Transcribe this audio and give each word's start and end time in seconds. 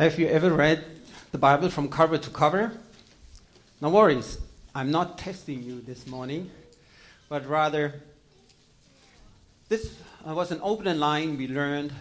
Have 0.00 0.18
you 0.18 0.28
ever 0.28 0.48
read 0.48 0.82
the 1.30 1.36
Bible 1.36 1.68
from 1.68 1.90
cover 1.90 2.16
to 2.16 2.30
cover? 2.30 2.72
No 3.82 3.90
worries, 3.90 4.38
I'm 4.74 4.90
not 4.90 5.18
testing 5.18 5.62
you 5.62 5.82
this 5.82 6.06
morning, 6.06 6.50
but 7.28 7.46
rather, 7.46 8.00
this 9.68 9.94
uh, 10.26 10.32
was 10.32 10.52
an 10.52 10.60
open 10.62 10.98
line 10.98 11.36
we 11.36 11.48
learned 11.48 11.92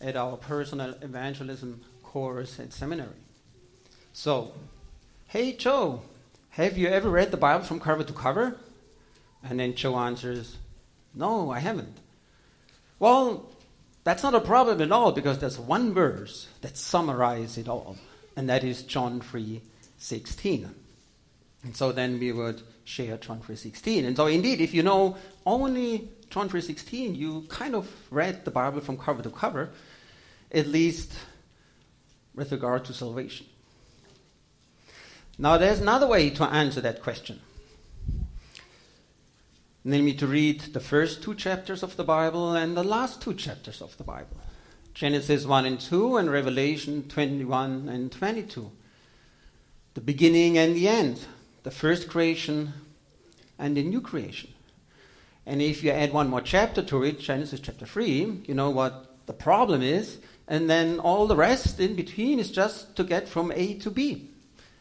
at 0.00 0.16
our 0.16 0.38
personal 0.38 0.94
evangelism 1.02 1.82
course 2.02 2.58
at 2.58 2.72
seminary. 2.72 3.20
So, 4.14 4.52
hey 5.26 5.52
Joe, 5.52 6.00
have 6.48 6.78
you 6.78 6.88
ever 6.88 7.10
read 7.10 7.30
the 7.30 7.36
Bible 7.36 7.66
from 7.66 7.78
cover 7.78 8.04
to 8.04 8.12
cover? 8.14 8.56
And 9.42 9.60
then 9.60 9.74
Joe 9.74 9.98
answers, 9.98 10.56
No, 11.14 11.50
I 11.50 11.58
haven't. 11.58 11.98
Well, 12.98 13.53
that's 14.04 14.22
not 14.22 14.34
a 14.34 14.40
problem 14.40 14.80
at 14.82 14.92
all 14.92 15.12
because 15.12 15.38
there's 15.38 15.58
one 15.58 15.94
verse 15.94 16.46
that 16.60 16.76
summarizes 16.76 17.58
it 17.58 17.68
all, 17.68 17.96
and 18.36 18.48
that 18.48 18.62
is 18.62 18.82
John 18.82 19.20
3 19.20 19.62
16. 19.96 20.74
And 21.62 21.74
so 21.74 21.92
then 21.92 22.20
we 22.20 22.30
would 22.30 22.60
share 22.84 23.16
John 23.16 23.40
3 23.40 23.56
16. 23.56 24.04
And 24.04 24.16
so 24.16 24.26
indeed, 24.26 24.60
if 24.60 24.74
you 24.74 24.82
know 24.82 25.16
only 25.46 26.10
John 26.28 26.50
3 26.50 26.60
16, 26.60 27.14
you 27.14 27.46
kind 27.48 27.74
of 27.74 27.90
read 28.10 28.44
the 28.44 28.50
Bible 28.50 28.80
from 28.80 28.98
cover 28.98 29.22
to 29.22 29.30
cover, 29.30 29.70
at 30.52 30.66
least 30.66 31.14
with 32.34 32.52
regard 32.52 32.84
to 32.84 32.92
salvation. 32.92 33.46
Now, 35.38 35.56
there's 35.56 35.80
another 35.80 36.06
way 36.06 36.30
to 36.30 36.44
answer 36.44 36.80
that 36.82 37.02
question 37.02 37.40
namely 39.84 40.14
to 40.14 40.26
read 40.26 40.60
the 40.72 40.80
first 40.80 41.22
two 41.22 41.34
chapters 41.34 41.82
of 41.82 41.96
the 41.96 42.04
Bible 42.04 42.54
and 42.54 42.74
the 42.74 42.82
last 42.82 43.20
two 43.20 43.34
chapters 43.34 43.82
of 43.82 43.96
the 43.98 44.04
Bible 44.04 44.36
Genesis 44.94 45.44
1 45.44 45.66
and 45.66 45.80
2 45.80 46.16
and 46.16 46.30
Revelation 46.30 47.08
21 47.08 47.88
and 47.88 48.12
22. 48.12 48.70
The 49.94 50.00
beginning 50.00 50.56
and 50.56 50.76
the 50.76 50.86
end, 50.86 51.26
the 51.64 51.72
first 51.72 52.08
creation 52.08 52.72
and 53.58 53.76
the 53.76 53.82
new 53.82 54.00
creation. 54.00 54.50
And 55.46 55.60
if 55.60 55.82
you 55.82 55.90
add 55.90 56.12
one 56.12 56.30
more 56.30 56.40
chapter 56.40 56.80
to 56.84 57.02
it, 57.02 57.18
Genesis 57.18 57.58
chapter 57.58 57.84
3, 57.84 58.42
you 58.46 58.54
know 58.54 58.70
what 58.70 59.16
the 59.26 59.32
problem 59.32 59.82
is, 59.82 60.18
and 60.46 60.70
then 60.70 61.00
all 61.00 61.26
the 61.26 61.36
rest 61.36 61.80
in 61.80 61.96
between 61.96 62.38
is 62.38 62.50
just 62.50 62.94
to 62.94 63.02
get 63.02 63.28
from 63.28 63.50
A 63.52 63.74
to 63.74 63.90
B. 63.90 64.30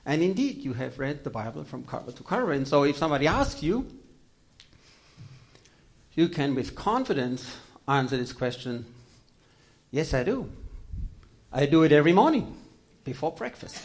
And 0.06 0.22
indeed, 0.22 0.63
you 0.63 0.73
have 0.73 1.00
read 1.00 1.23
the 1.23 1.30
Bible 1.31 1.63
from 1.63 1.85
cover 1.85 2.11
to 2.11 2.23
cover. 2.23 2.52
And 2.52 2.67
so 2.67 2.83
if 2.83 2.97
somebody 2.97 3.25
asks 3.25 3.63
you, 3.63 3.88
you 6.16 6.30
can 6.30 6.56
with 6.56 6.75
confidence 6.75 7.58
answer 7.88 8.17
this 8.17 8.33
question 8.33 8.86
Yes, 9.92 10.11
I 10.11 10.23
do. 10.23 10.50
I 11.52 11.67
do 11.67 11.83
it 11.83 11.92
every 11.92 12.14
morning 12.14 12.58
before 13.03 13.31
breakfast. 13.31 13.80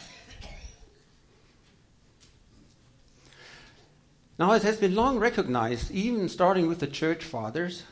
Now, 4.39 4.53
it 4.53 4.63
has 4.63 4.79
been 4.79 4.95
long 4.95 5.19
recognized, 5.19 5.91
even 5.91 6.31
starting 6.31 6.67
with 6.67 6.79
the 6.79 6.87
church 6.87 7.25
fathers, 7.25 7.83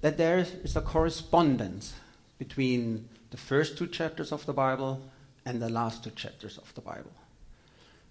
that 0.00 0.16
there 0.16 0.38
is 0.38 0.76
a 0.76 0.80
correspondence 0.80 1.92
between 2.38 3.08
the 3.30 3.36
first 3.36 3.76
two 3.76 3.86
chapters 3.86 4.32
of 4.32 4.46
the 4.46 4.54
Bible 4.54 5.02
and 5.44 5.60
the 5.60 5.68
last 5.68 6.02
two 6.02 6.10
chapters 6.10 6.56
of 6.56 6.72
the 6.72 6.80
Bible, 6.80 7.12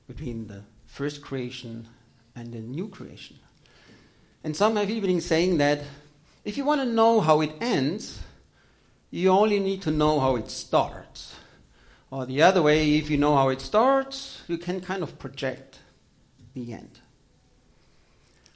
between 0.07 0.47
the 0.47 0.61
first 0.85 1.23
creation 1.23 1.87
and 2.35 2.53
the 2.53 2.59
new 2.59 2.89
creation. 2.89 3.39
And 4.45 4.55
some 4.55 4.75
have 4.75 4.91
even 4.91 5.09
been 5.09 5.21
saying 5.21 5.57
that 5.57 5.81
if 6.43 6.55
you 6.55 6.65
want 6.65 6.79
to 6.79 6.85
know 6.85 7.19
how 7.19 7.41
it 7.41 7.53
ends, 7.59 8.19
you 9.09 9.29
only 9.29 9.59
need 9.59 9.81
to 9.81 9.91
know 9.91 10.19
how 10.19 10.35
it 10.35 10.51
starts. 10.51 11.33
Or 12.11 12.27
the 12.27 12.43
other 12.43 12.61
way, 12.61 12.95
if 12.99 13.09
you 13.09 13.17
know 13.17 13.35
how 13.35 13.49
it 13.49 13.59
starts, 13.59 14.43
you 14.47 14.59
can 14.59 14.81
kind 14.81 15.01
of 15.01 15.17
project 15.17 15.79
the 16.53 16.73
end. 16.73 16.99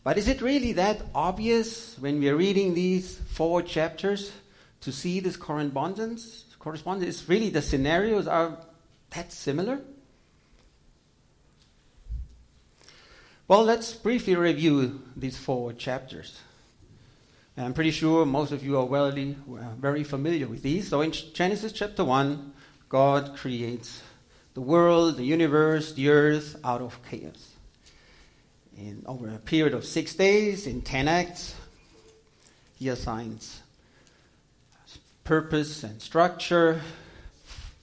But 0.04 0.20
is 0.20 0.28
it 0.28 0.44
really 0.44 0.73
that 0.73 1.02
obvious 1.16 1.98
when 1.98 2.20
we 2.20 2.30
are 2.30 2.36
reading 2.36 2.76
these 2.76 3.17
four 3.17 3.64
chapters 3.64 4.32
to 4.82 4.92
see 4.92 5.20
this 5.20 5.38
correspondence? 5.38 6.45
Correspondence 6.60 7.16
is 7.16 7.27
really 7.27 7.50
the 7.50 7.64
scenarios 7.64 8.27
are 8.27 8.60
that 9.10 9.33
similar? 9.33 9.82
Well, 13.49 13.64
let's 13.64 13.93
briefly 13.93 14.36
review 14.36 15.02
these 15.15 15.36
four 15.36 15.73
chapters. 15.73 16.39
I'm 17.58 17.73
pretty 17.73 17.89
sure 17.89 18.23
most 18.23 18.52
of 18.52 18.64
you 18.64 18.77
are 18.77 18.86
well, 18.86 19.08
uh, 19.08 19.76
very 19.80 20.04
familiar 20.04 20.45
with 20.45 20.61
these. 20.61 20.89
So, 20.89 21.02
in 21.02 21.11
Genesis 21.11 21.71
chapter 21.71 22.05
1, 22.05 22.54
God 22.89 23.36
creates 23.36 24.04
the 24.54 24.61
world, 24.61 25.17
the 25.17 25.23
universe, 25.23 25.93
the 25.93 26.09
earth 26.09 26.58
out 26.64 26.82
of 26.82 26.99
chaos. 27.09 27.55
In, 28.77 29.02
over 29.08 29.27
a 29.27 29.39
period 29.39 29.73
of 29.73 29.83
six 29.83 30.14
days, 30.14 30.67
in 30.67 30.83
10 30.83 31.08
acts, 31.08 31.55
He 32.77 32.88
assigns 32.89 33.61
purpose 35.23 35.83
and 35.83 35.99
structure, 35.99 36.82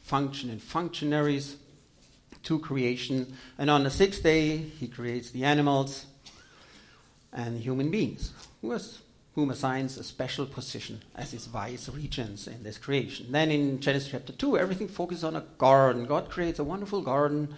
function 0.04 0.48
and 0.48 0.62
functionaries, 0.62 1.56
to 2.46 2.58
creation. 2.58 3.36
And 3.58 3.70
on 3.70 3.84
the 3.84 3.90
sixth 3.90 4.22
day, 4.22 4.56
he 4.56 4.88
creates 4.88 5.30
the 5.30 5.44
animals 5.44 6.06
and 7.32 7.60
human 7.60 7.90
beings, 7.90 8.32
whom 9.34 9.50
assigns 9.50 9.98
a 9.98 10.04
special 10.04 10.46
position 10.46 11.02
as 11.14 11.32
his 11.32 11.46
vice 11.46 11.88
regents 11.88 12.46
in 12.46 12.62
this 12.62 12.78
creation. 12.78 13.26
Then 13.30 13.50
in 13.50 13.80
Genesis 13.80 14.10
chapter 14.10 14.32
2, 14.32 14.58
everything 14.58 14.88
focuses 14.88 15.24
on 15.24 15.36
a 15.36 15.44
garden. 15.58 16.06
God 16.06 16.30
creates 16.30 16.58
a 16.58 16.64
wonderful 16.64 17.02
garden 17.02 17.54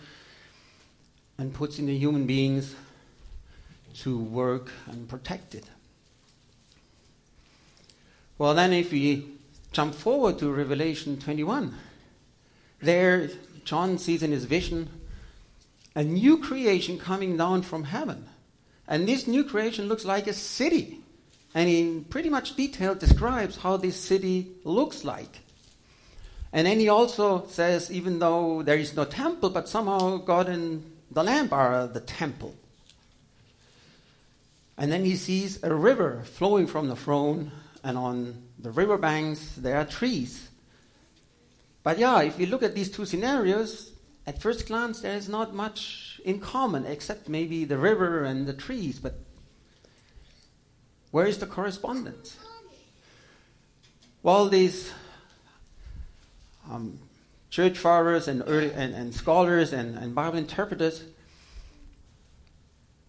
and 1.37 1.55
puts 1.55 1.79
in 1.79 1.87
the 1.87 1.97
human 1.97 2.27
beings 2.27 2.75
to 3.99 4.19
work 4.19 4.73
and 4.87 5.09
protect 5.09 5.55
it. 5.55 5.65
Well, 8.39 8.55
then, 8.55 8.73
if 8.73 8.93
we 8.93 9.27
jump 9.73 9.95
forward 9.95 10.39
to 10.39 10.51
Revelation 10.51 11.19
21, 11.19 11.75
there 12.81 13.29
John 13.69 13.99
sees 13.99 14.23
in 14.23 14.33
his 14.33 14.47
vision 14.47 14.89
a 15.95 16.03
new 16.03 16.39
creation 16.39 16.99
coming 16.99 17.37
down 17.37 17.61
from 17.61 17.85
heaven. 17.85 18.27
And 18.87 19.07
this 19.07 19.27
new 19.27 19.45
creation 19.45 19.89
looks 19.89 20.07
like 20.07 20.27
a 20.27 20.33
city. 20.33 21.01
And 21.55 21.69
he 21.69 22.01
pretty 22.09 22.31
much 22.31 22.57
detail 22.57 22.95
describes 22.95 23.59
how 23.59 23.77
this 23.77 24.01
city 24.01 24.53
looks 24.65 25.05
like. 25.05 25.41
And 26.51 26.67
then 26.67 26.81
he 26.81 26.89
also 26.89 27.47
says, 27.49 27.93
even 27.93 28.21
though 28.21 28.63
there 28.63 28.79
is 28.79 28.97
no 28.97 29.05
temple, 29.05 29.51
but 29.51 29.69
somehow 29.69 30.17
God 30.17 30.49
and 30.49 30.91
the 31.11 31.23
Lamb 31.23 31.51
are 31.53 31.87
the 31.87 32.01
temple. 32.01 32.55
And 34.79 34.91
then 34.91 35.05
he 35.05 35.17
sees 35.17 35.63
a 35.63 35.75
river 35.75 36.23
flowing 36.25 36.67
from 36.67 36.89
the 36.89 36.97
throne, 36.97 37.53
and 37.85 37.99
on 37.99 38.45
the 38.59 38.71
river 38.71 38.97
banks 38.97 39.57
there 39.59 39.77
are 39.77 39.85
trees. 39.85 40.48
But 41.89 41.99
yeah, 41.99 42.21
if 42.21 42.39
you 42.39 42.45
look 42.45 42.63
at 42.63 42.75
these 42.75 42.91
two 42.91 43.07
scenarios, 43.07 43.93
at 44.27 44.43
first 44.43 44.67
glance, 44.67 45.01
there 45.01 45.17
is 45.17 45.27
not 45.27 45.55
much 45.55 46.21
in 46.23 46.39
common 46.39 46.85
except 46.85 47.31
maybe 47.31 47.65
the 47.65 47.79
river 47.79 48.25
and 48.25 48.47
the 48.47 48.53
trees. 48.53 48.99
But 48.99 49.15
where 51.13 51.25
is 51.25 51.39
the 51.39 51.47
correspondence? 51.47 52.37
Well, 54.23 54.51
these 54.51 54.93
um, 56.71 56.99
church 57.49 57.79
fathers 57.79 58.29
and, 58.29 58.43
early, 58.47 58.71
and, 58.71 58.95
and 58.95 59.15
scholars 59.15 59.73
and, 59.73 59.97
and, 59.97 60.15
Bible 60.15 60.37
interpreters, 60.37 61.05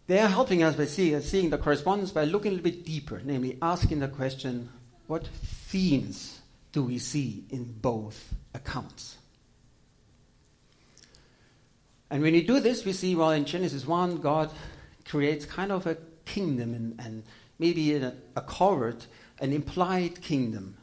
they 0.07 0.19
are 0.19 0.29
helping 0.29 0.63
us 0.63 0.77
by 0.77 0.85
seeing, 0.85 1.19
seeing 1.19 1.49
the 1.49 1.57
correspondence 1.57 2.11
by 2.11 2.23
looking 2.23 2.53
a 2.53 2.55
little 2.55 2.71
bit 2.71 2.85
deeper, 2.85 3.21
namely 3.25 3.57
asking 3.61 3.99
the 3.99 4.07
question 4.07 4.69
what 5.07 5.27
themes 5.27 6.39
do 6.71 6.83
we 6.83 6.97
see 6.97 7.43
in 7.49 7.65
both 7.81 8.35
accounts? 8.53 9.17
And 12.09 12.21
when 12.21 12.33
we 12.33 12.43
do 12.45 12.59
this, 12.59 12.85
we 12.85 12.93
see, 12.93 13.15
well, 13.15 13.31
in 13.31 13.45
Genesis 13.45 13.85
1, 13.85 14.17
God 14.17 14.49
creates 15.05 15.45
kind 15.45 15.71
of 15.71 15.85
a 15.85 15.97
kingdom 16.25 16.73
and, 16.73 16.99
and 16.99 17.23
maybe 17.59 17.95
a, 17.95 18.13
a 18.35 18.41
covert, 18.41 19.05
an 19.39 19.53
implied 19.53 20.21
kingdom, 20.21 20.77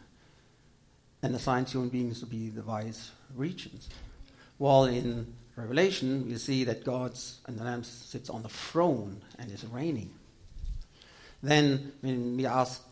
and 1.23 1.35
assigns 1.35 1.73
human 1.73 1.88
beings 1.88 2.20
to 2.20 2.26
be 2.26 2.49
the 2.49 2.62
vice 2.62 3.11
regents. 3.35 3.88
While 4.58 4.85
in 4.85 5.35
Revelation, 5.56 6.26
we 6.26 6.37
see 6.37 6.64
that 6.64 6.85
God's 6.85 7.41
and 7.46 7.58
the 7.58 7.64
Lamb 7.64 7.82
sits 7.82 8.31
on 8.31 8.43
the 8.43 8.49
throne 8.49 9.23
and 9.38 9.50
is 9.50 9.64
reigning. 9.64 10.11
Then, 11.43 11.93
when 12.00 12.37
we 12.37 12.46
ask 12.46 12.82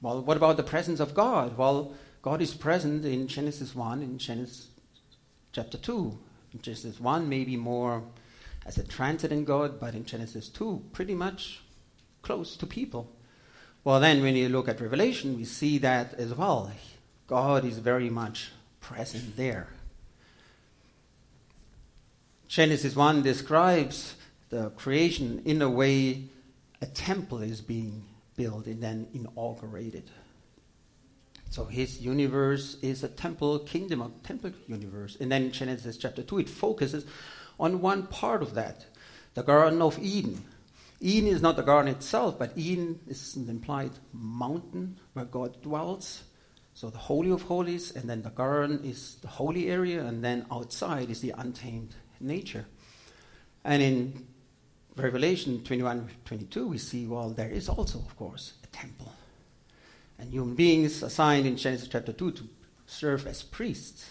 well, 0.00 0.22
what 0.22 0.36
about 0.36 0.56
the 0.56 0.62
presence 0.62 1.00
of 1.00 1.14
God? 1.14 1.56
Well, 1.56 1.92
God 2.28 2.42
is 2.42 2.52
present 2.52 3.06
in 3.06 3.26
Genesis 3.26 3.74
1, 3.74 4.02
in 4.02 4.18
Genesis 4.18 4.68
chapter 5.50 5.78
2. 5.78 6.18
In 6.52 6.60
Genesis 6.60 7.00
1, 7.00 7.26
maybe 7.26 7.56
more 7.56 8.02
as 8.66 8.76
a 8.76 8.86
transcendent 8.86 9.46
God, 9.46 9.80
but 9.80 9.94
in 9.94 10.04
Genesis 10.04 10.50
2, 10.50 10.90
pretty 10.92 11.14
much 11.14 11.62
close 12.20 12.54
to 12.58 12.66
people. 12.66 13.10
Well, 13.82 13.98
then, 13.98 14.22
when 14.22 14.36
you 14.36 14.50
look 14.50 14.68
at 14.68 14.78
Revelation, 14.78 15.38
we 15.38 15.44
see 15.44 15.78
that 15.78 16.12
as 16.18 16.34
well. 16.34 16.70
God 17.26 17.64
is 17.64 17.78
very 17.78 18.10
much 18.10 18.50
present 18.82 19.34
there. 19.38 19.68
Genesis 22.46 22.94
1 22.94 23.22
describes 23.22 24.16
the 24.50 24.68
creation 24.72 25.40
in 25.46 25.62
a 25.62 25.70
way 25.70 26.24
a 26.82 26.86
temple 26.86 27.40
is 27.40 27.62
being 27.62 28.04
built 28.36 28.66
and 28.66 28.82
then 28.82 29.08
inaugurated. 29.14 30.10
So 31.50 31.64
his 31.64 32.00
universe 32.00 32.76
is 32.82 33.02
a 33.02 33.08
temple 33.08 33.60
kingdom, 33.60 34.02
a 34.02 34.10
temple 34.22 34.52
universe. 34.66 35.16
And 35.20 35.32
then 35.32 35.44
in 35.44 35.52
Genesis 35.52 35.96
chapter 35.96 36.22
2, 36.22 36.40
it 36.40 36.48
focuses 36.48 37.06
on 37.58 37.80
one 37.80 38.06
part 38.06 38.42
of 38.42 38.54
that 38.54 38.86
the 39.34 39.42
Garden 39.42 39.80
of 39.82 39.98
Eden. 39.98 40.44
Eden 41.00 41.28
is 41.28 41.40
not 41.40 41.56
the 41.56 41.62
garden 41.62 41.94
itself, 41.94 42.38
but 42.38 42.52
Eden 42.56 42.98
is 43.06 43.36
an 43.36 43.48
implied 43.48 43.92
mountain 44.12 44.98
where 45.12 45.24
God 45.24 45.62
dwells. 45.62 46.24
So 46.74 46.90
the 46.90 46.98
Holy 46.98 47.30
of 47.30 47.42
Holies, 47.42 47.92
and 47.94 48.10
then 48.10 48.22
the 48.22 48.30
garden 48.30 48.80
is 48.84 49.16
the 49.16 49.28
holy 49.28 49.68
area, 49.68 50.04
and 50.04 50.24
then 50.24 50.46
outside 50.50 51.10
is 51.10 51.20
the 51.20 51.34
untamed 51.36 51.94
nature. 52.20 52.66
And 53.64 53.82
in 53.82 54.26
Revelation 54.96 55.62
21 55.62 56.08
22, 56.24 56.66
we 56.66 56.78
see, 56.78 57.06
well, 57.06 57.30
there 57.30 57.50
is 57.50 57.68
also, 57.68 57.98
of 57.98 58.16
course, 58.16 58.54
a 58.64 58.66
temple. 58.68 59.12
And 60.18 60.32
human 60.32 60.54
beings 60.54 61.02
assigned 61.02 61.46
in 61.46 61.56
Genesis 61.56 61.88
chapter 61.88 62.12
2 62.12 62.30
to 62.32 62.42
serve 62.86 63.26
as 63.26 63.42
priests, 63.42 64.06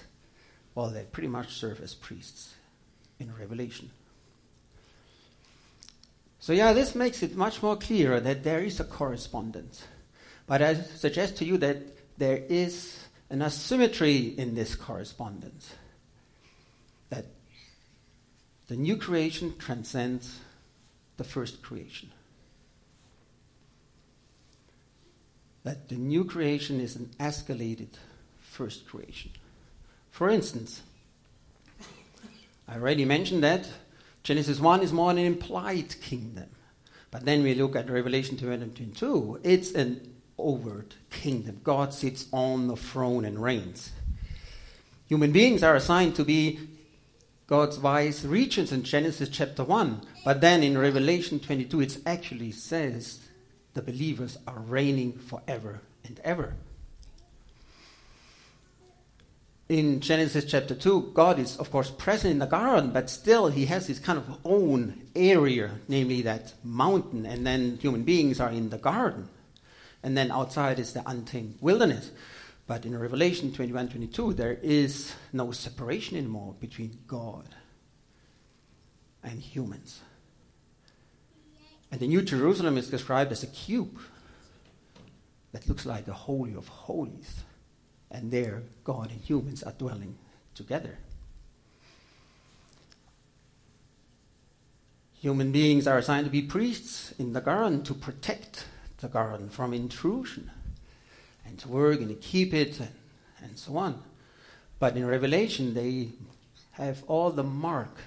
well, 0.74 0.90
they 0.90 1.04
pretty 1.04 1.28
much 1.28 1.54
serve 1.54 1.82
as 1.82 1.96
priests 1.96 2.54
in 3.20 3.36
Revelation. 3.36 3.90
So, 6.40 6.54
yeah, 6.54 6.72
this 6.72 6.96
makes 6.96 7.24
it 7.24 7.36
much 7.36 7.62
more 7.62 7.76
clearer 7.76 8.20
that 8.20 8.44
there 8.44 8.60
is 8.60 8.80
a 8.80 8.86
correspondence. 8.86 9.84
But 10.46 10.62
I 10.62 10.76
suggest 10.76 11.38
to 11.38 11.46
you 11.46 11.58
that 11.58 11.78
there 12.18 12.38
is 12.48 12.98
an 13.30 13.42
asymmetry 13.42 14.28
in 14.38 14.56
this 14.56 14.76
correspondence. 14.76 15.74
That 17.10 17.26
the 18.68 18.78
new 18.78 18.98
creation 18.98 19.56
transcends 19.58 20.40
the 21.18 21.24
first 21.24 21.62
creation. 21.62 22.12
That 25.68 25.90
the 25.90 25.96
new 25.96 26.24
creation 26.24 26.80
is 26.80 26.96
an 26.96 27.10
escalated 27.20 27.90
first 28.40 28.88
creation. 28.88 29.32
For 30.12 30.30
instance, 30.30 30.82
I 32.70 32.76
already 32.76 33.04
mentioned 33.04 33.44
that 33.44 33.68
Genesis 34.24 34.62
1 34.62 34.82
is 34.82 34.94
more 34.94 35.12
an 35.12 35.18
implied 35.18 36.00
kingdom. 36.00 36.48
But 37.12 37.26
then 37.26 37.44
we 37.44 37.54
look 37.54 37.76
at 37.76 37.90
Revelation 37.90 38.38
22, 38.38 39.42
it's 39.44 39.74
an 39.74 40.10
overt 40.38 40.96
kingdom. 41.10 41.60
God 41.66 41.94
sits 41.94 42.28
on 42.32 42.70
the 42.70 42.78
throne 42.78 43.26
and 43.26 43.38
reigns. 43.38 43.92
Human 45.10 45.34
beings 45.34 45.64
are 45.64 45.76
assigned 45.76 46.16
to 46.16 46.24
be 46.24 46.62
God's 47.46 47.76
vice 47.76 48.24
regents 48.24 48.72
in 48.72 48.84
Genesis 48.84 49.28
chapter 49.28 49.66
1. 49.66 50.02
But 50.24 50.40
then 50.40 50.64
in 50.64 50.78
Revelation 50.78 51.42
22, 51.42 51.82
it 51.82 51.98
actually 52.06 52.52
says 52.52 53.20
the 53.78 53.82
believers 53.82 54.38
are 54.46 54.60
reigning 54.60 55.14
forever 55.14 55.82
and 56.04 56.20
ever 56.24 56.56
in 59.70 60.00
Genesis 60.00 60.46
chapter 60.46 60.74
2, 60.74 61.12
God 61.14 61.40
is, 61.40 61.58
of 61.58 61.72
course, 61.72 61.92
present 61.92 62.32
in 62.32 62.40
the 62.40 62.46
garden, 62.46 62.92
but 62.92 63.10
still 63.10 63.48
he 63.48 63.66
has 63.66 63.88
his 63.88 64.00
kind 64.00 64.18
of 64.18 64.40
own 64.46 65.08
area, 65.16 65.72
namely 65.88 66.22
that 66.22 66.54
mountain, 66.64 67.26
and 67.26 67.46
then 67.46 67.78
human 67.78 68.04
beings 68.04 68.40
are 68.40 68.50
in 68.50 68.70
the 68.70 68.78
garden. 68.78 69.28
And 70.04 70.18
then 70.18 70.32
outside 70.32 70.80
is 70.80 70.94
the 70.94 71.04
untamed 71.06 71.58
wilderness. 71.60 72.12
But 72.66 72.86
in 72.86 72.98
Revelation 72.98 73.52
21 73.52 73.90
22, 73.90 74.34
there 74.34 74.58
is 74.62 75.14
no 75.34 75.52
separation 75.52 76.18
anymore 76.18 76.56
between 76.60 77.00
God 77.08 77.48
and 79.24 79.40
humans. 79.40 80.02
And 81.92 82.00
the 82.02 82.08
New 82.08 82.22
Jerusalem 82.22 82.78
is 82.78 82.90
described 82.90 83.32
as 83.32 83.44
a 83.44 83.48
cube 83.48 84.00
that 85.52 85.68
looks 85.68 85.86
like 85.86 86.06
the 86.06 86.14
Holy 86.14 86.54
of 86.54 86.68
Holies 86.68 87.44
and 88.12 88.32
there 88.32 88.64
God 88.84 89.12
and 89.12 89.22
humans 89.22 89.64
are 89.64 89.74
dwelling 89.74 90.18
together. 90.56 90.98
Human 95.20 95.52
beings 95.52 95.88
are 95.88 95.98
assigned 95.98 96.26
to 96.26 96.32
be 96.32 96.42
priests 96.42 97.12
in 97.18 97.34
the 97.34 97.42
garden 97.42 97.84
to 97.84 97.94
protect 97.94 98.66
the 99.00 99.08
garden 99.08 99.50
from 99.50 99.74
intrusion 99.74 100.52
and 101.46 101.58
to 101.60 101.68
work 101.68 102.00
and 102.00 102.10
to 102.10 102.16
keep 102.16 102.54
it 102.54 102.80
and, 102.80 102.92
and 103.42 103.58
so 103.58 103.78
on. 103.78 104.04
But 104.80 104.96
in 104.96 105.06
Revelation, 105.06 105.74
they 105.74 106.10
have 106.72 107.04
all 107.08 107.32
the 107.32 107.44
mark, 107.44 107.98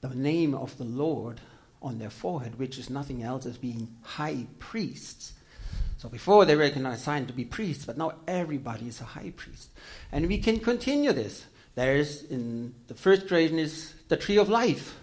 the 0.00 0.08
name 0.08 0.54
of 0.54 0.78
the 0.78 0.84
Lord 0.84 1.40
on 1.82 1.98
their 1.98 2.10
forehead, 2.10 2.58
which 2.58 2.78
is 2.78 2.90
nothing 2.90 3.22
else 3.22 3.46
as 3.46 3.56
being 3.56 3.96
high 4.02 4.46
priests 4.58 5.34
so 6.00 6.08
before 6.08 6.46
they 6.46 6.56
were 6.56 6.62
assigned 6.62 7.28
to 7.28 7.34
be 7.34 7.44
priests, 7.44 7.84
but 7.84 7.98
now 7.98 8.14
everybody 8.26 8.88
is 8.88 9.02
a 9.02 9.04
high 9.04 9.34
priest. 9.36 9.68
And 10.10 10.28
we 10.28 10.38
can 10.38 10.58
continue 10.58 11.12
this. 11.12 11.44
There's 11.74 12.22
in 12.22 12.74
the 12.86 12.94
first 12.94 13.28
creation 13.28 13.58
is 13.58 13.92
the 14.08 14.16
tree 14.16 14.38
of 14.38 14.48
life. 14.48 14.98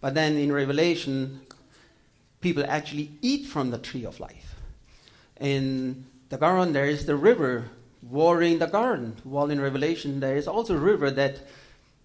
But 0.00 0.14
then 0.14 0.36
in 0.36 0.52
Revelation, 0.52 1.40
people 2.40 2.64
actually 2.64 3.10
eat 3.22 3.46
from 3.46 3.72
the 3.72 3.78
tree 3.78 4.04
of 4.04 4.20
life. 4.20 4.54
In 5.40 6.06
the 6.28 6.38
garden, 6.38 6.72
there 6.72 6.86
is 6.86 7.06
the 7.06 7.16
river 7.16 7.68
watering 8.00 8.60
the 8.60 8.66
garden. 8.66 9.16
While 9.24 9.50
in 9.50 9.60
Revelation, 9.60 10.20
there 10.20 10.36
is 10.36 10.46
also 10.46 10.76
a 10.76 10.78
river 10.78 11.10
that 11.10 11.40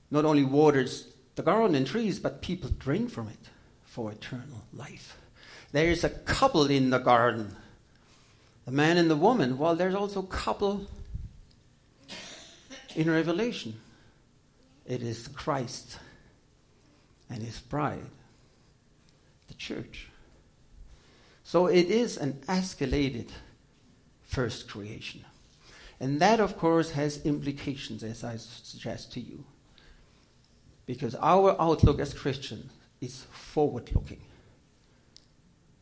not 0.10 0.26
only 0.26 0.46
waters 0.46 1.14
the 1.36 1.44
garden 1.44 1.76
and 1.76 1.86
trees, 1.86 2.18
but 2.18 2.42
people 2.42 2.72
drink 2.80 3.12
from 3.12 3.28
it 3.28 3.50
for 3.92 4.10
eternal 4.10 4.64
life. 4.72 5.18
There 5.74 5.88
is 5.88 6.06
a 6.06 6.10
couple 6.10 6.68
in 6.68 6.92
the 6.92 6.98
garden 6.98 7.58
the 8.66 8.72
man 8.72 8.98
and 8.98 9.10
the 9.10 9.18
woman. 9.18 9.58
Well, 9.58 9.76
there's 9.76 9.96
also 9.96 10.22
a 10.22 10.28
couple 10.28 10.88
in 12.96 13.10
Revelation. 13.10 13.82
It 14.86 15.02
is 15.02 15.28
Christ 15.28 15.98
and 17.30 17.44
his 17.44 17.60
bride, 17.60 18.06
the 19.50 19.56
church. 19.56 20.08
So 21.44 21.66
it 21.66 21.88
is 21.88 22.18
an 22.18 22.34
escalated 22.48 23.30
first 24.24 24.70
creation. 24.70 25.26
And 26.00 26.22
that, 26.22 26.40
of 26.40 26.58
course, 26.58 26.92
has 26.92 27.26
implications, 27.26 28.04
as 28.04 28.24
I 28.24 28.38
suggest 28.38 29.12
to 29.14 29.20
you. 29.20 29.44
Because 30.86 31.15
our 31.15 31.60
outlook 31.60 32.00
as 32.00 32.13
Christians 32.13 32.72
is 33.01 33.25
forward 33.31 33.91
looking. 33.93 34.22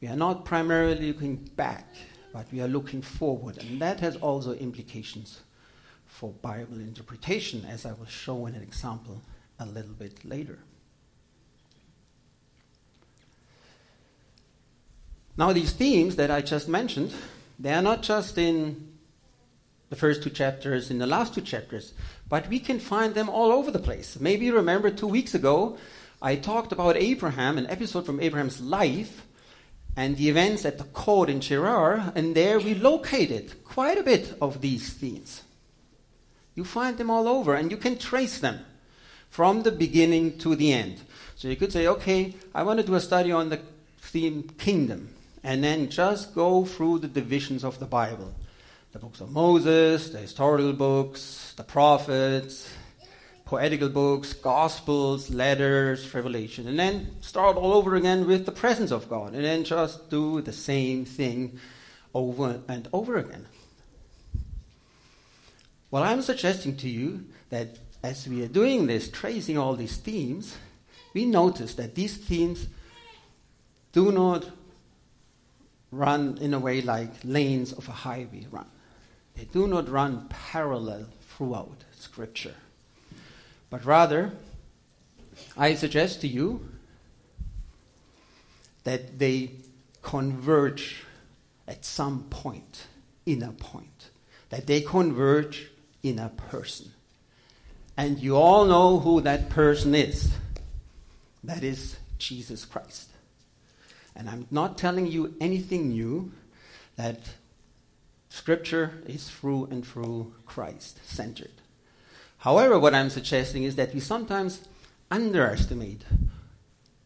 We 0.01 0.07
are 0.07 0.15
not 0.15 0.45
primarily 0.45 1.11
looking 1.11 1.35
back 1.35 1.85
but 2.33 2.45
we 2.51 2.61
are 2.61 2.67
looking 2.67 3.01
forward. 3.01 3.57
And 3.57 3.81
that 3.81 3.99
has 3.99 4.15
also 4.17 4.53
implications 4.53 5.41
for 6.05 6.31
Bible 6.31 6.79
interpretation, 6.79 7.65
as 7.65 7.85
I 7.85 7.93
will 7.93 8.05
show 8.05 8.45
in 8.45 8.55
an 8.55 8.63
example 8.63 9.21
a 9.59 9.65
little 9.65 9.93
bit 9.93 10.23
later. 10.25 10.59
Now, 15.37 15.53
these 15.53 15.71
themes 15.71 16.17
that 16.17 16.29
I 16.29 16.41
just 16.41 16.67
mentioned, 16.67 17.13
they 17.57 17.73
are 17.73 17.81
not 17.81 18.01
just 18.01 18.37
in 18.37 18.97
the 19.89 19.95
first 19.95 20.21
two 20.21 20.29
chapters, 20.29 20.91
in 20.91 20.99
the 20.99 21.07
last 21.07 21.33
two 21.33 21.41
chapters, 21.41 21.93
but 22.27 22.47
we 22.49 22.59
can 22.59 22.79
find 22.79 23.15
them 23.15 23.29
all 23.29 23.51
over 23.51 23.71
the 23.71 23.79
place. 23.79 24.19
Maybe 24.19 24.45
you 24.45 24.55
remember 24.55 24.91
two 24.91 25.07
weeks 25.07 25.33
ago, 25.33 25.77
I 26.21 26.35
talked 26.35 26.71
about 26.71 26.97
Abraham, 26.97 27.57
an 27.57 27.67
episode 27.67 28.05
from 28.05 28.19
Abraham's 28.19 28.59
life, 28.59 29.25
and 29.95 30.17
the 30.17 30.29
events 30.29 30.65
at 30.65 30.77
the 30.77 30.83
court 30.83 31.29
in 31.29 31.39
Gerar, 31.39 32.11
and 32.13 32.35
there 32.35 32.59
we 32.59 32.73
located 32.73 33.63
quite 33.63 33.97
a 33.97 34.03
bit 34.03 34.35
of 34.41 34.59
these 34.59 34.91
themes. 34.91 35.43
You 36.55 36.65
find 36.65 36.97
them 36.97 37.09
all 37.09 37.27
over, 37.27 37.55
and 37.55 37.71
you 37.71 37.77
can 37.77 37.97
trace 37.97 38.39
them 38.39 38.59
from 39.29 39.63
the 39.63 39.71
beginning 39.71 40.37
to 40.39 40.55
the 40.55 40.73
end. 40.73 41.01
So 41.35 41.47
you 41.47 41.55
could 41.55 41.71
say, 41.71 41.87
okay, 41.87 42.35
I 42.53 42.63
want 42.63 42.79
to 42.81 42.85
do 42.85 42.95
a 42.95 42.99
study 42.99 43.31
on 43.31 43.47
the 43.47 43.61
theme 44.01 44.43
kingdom, 44.57 45.15
and 45.41 45.63
then 45.63 45.89
just 45.89 46.35
go 46.35 46.65
through 46.65 46.99
the 46.99 47.07
divisions 47.07 47.63
of 47.63 47.79
the 47.79 47.85
Bible 47.85 48.33
the 48.91 48.97
books 48.99 49.21
of 49.21 49.29
Moses, 49.29 50.09
the 50.09 50.17
historical 50.17 50.73
books, 50.73 51.53
the 51.55 51.63
prophets, 51.63 52.73
poetical 53.49 53.89
books, 53.89 54.31
gospels, 54.31 55.31
letters, 55.31 56.13
revelation, 56.13 56.67
and 56.67 56.77
then 56.77 57.09
start 57.19 57.57
all 57.57 57.73
over 57.73 57.95
again 57.95 58.27
with 58.27 58.45
the 58.45 58.51
presence 58.51 58.91
of 58.91 59.09
God, 59.09 59.33
and 59.33 59.43
then 59.43 59.63
just 59.63 60.07
do 60.11 60.39
the 60.39 60.53
same 60.53 61.03
thing 61.03 61.59
over 62.13 62.61
and 62.67 62.87
over 62.93 63.17
again. 63.17 63.47
Well, 65.89 66.03
I'm 66.03 66.21
suggesting 66.21 66.77
to 66.77 66.87
you 66.87 67.25
that 67.49 67.79
as 68.03 68.27
we 68.27 68.43
are 68.43 68.47
doing 68.47 68.85
this, 68.85 69.09
tracing 69.09 69.57
all 69.57 69.75
these 69.75 69.97
themes, 69.97 70.55
we 71.15 71.25
notice 71.25 71.73
that 71.73 71.95
these 71.95 72.17
themes 72.17 72.67
do 73.93 74.11
not 74.11 74.47
run 75.91 76.37
in 76.39 76.53
a 76.53 76.59
way 76.59 76.81
like 76.81 77.13
lanes 77.23 77.73
of 77.73 77.89
a 77.89 77.93
highway 78.05 78.45
run. 78.51 78.69
They 79.35 79.45
do 79.45 79.65
not 79.65 79.89
run 79.89 80.27
parallel 80.29 81.07
throughout 81.19 81.83
Scripture 81.93 82.53
but 83.69 83.85
rather 83.85 84.33
I 85.57 85.75
suggest 85.75 86.21
to 86.21 86.27
you 86.27 86.67
that 88.83 89.19
they 89.19 89.51
converge 90.01 91.03
at 91.67 91.85
some 91.85 92.23
point, 92.29 92.87
in 93.25 93.43
a 93.43 93.51
point, 93.51 94.09
that 94.49 94.65
they 94.65 94.81
converge 94.81 95.69
in 96.01 96.17
a 96.17 96.29
person. 96.29 96.91
And 97.95 98.17
you 98.17 98.37
all 98.37 98.65
know 98.65 98.99
who 98.99 99.21
that 99.21 99.49
person 99.49 99.93
is. 99.93 100.31
That 101.43 101.63
is 101.63 101.97
Jesus 102.17 102.65
Christ. 102.65 103.09
And 104.15 104.29
I'm 104.29 104.47
not 104.49 104.77
telling 104.77 105.05
you 105.07 105.35
anything 105.39 105.89
new, 105.89 106.31
that 106.95 107.19
Scripture 108.29 109.01
is 109.05 109.29
through 109.29 109.65
and 109.65 109.85
through 109.85 110.33
Christ 110.45 110.99
centered. 111.03 111.51
However, 112.39 112.79
what 112.79 112.95
I'm 112.95 113.09
suggesting 113.09 113.63
is 113.63 113.75
that 113.75 113.93
we 113.93 113.99
sometimes 113.99 114.61
underestimate 115.11 116.03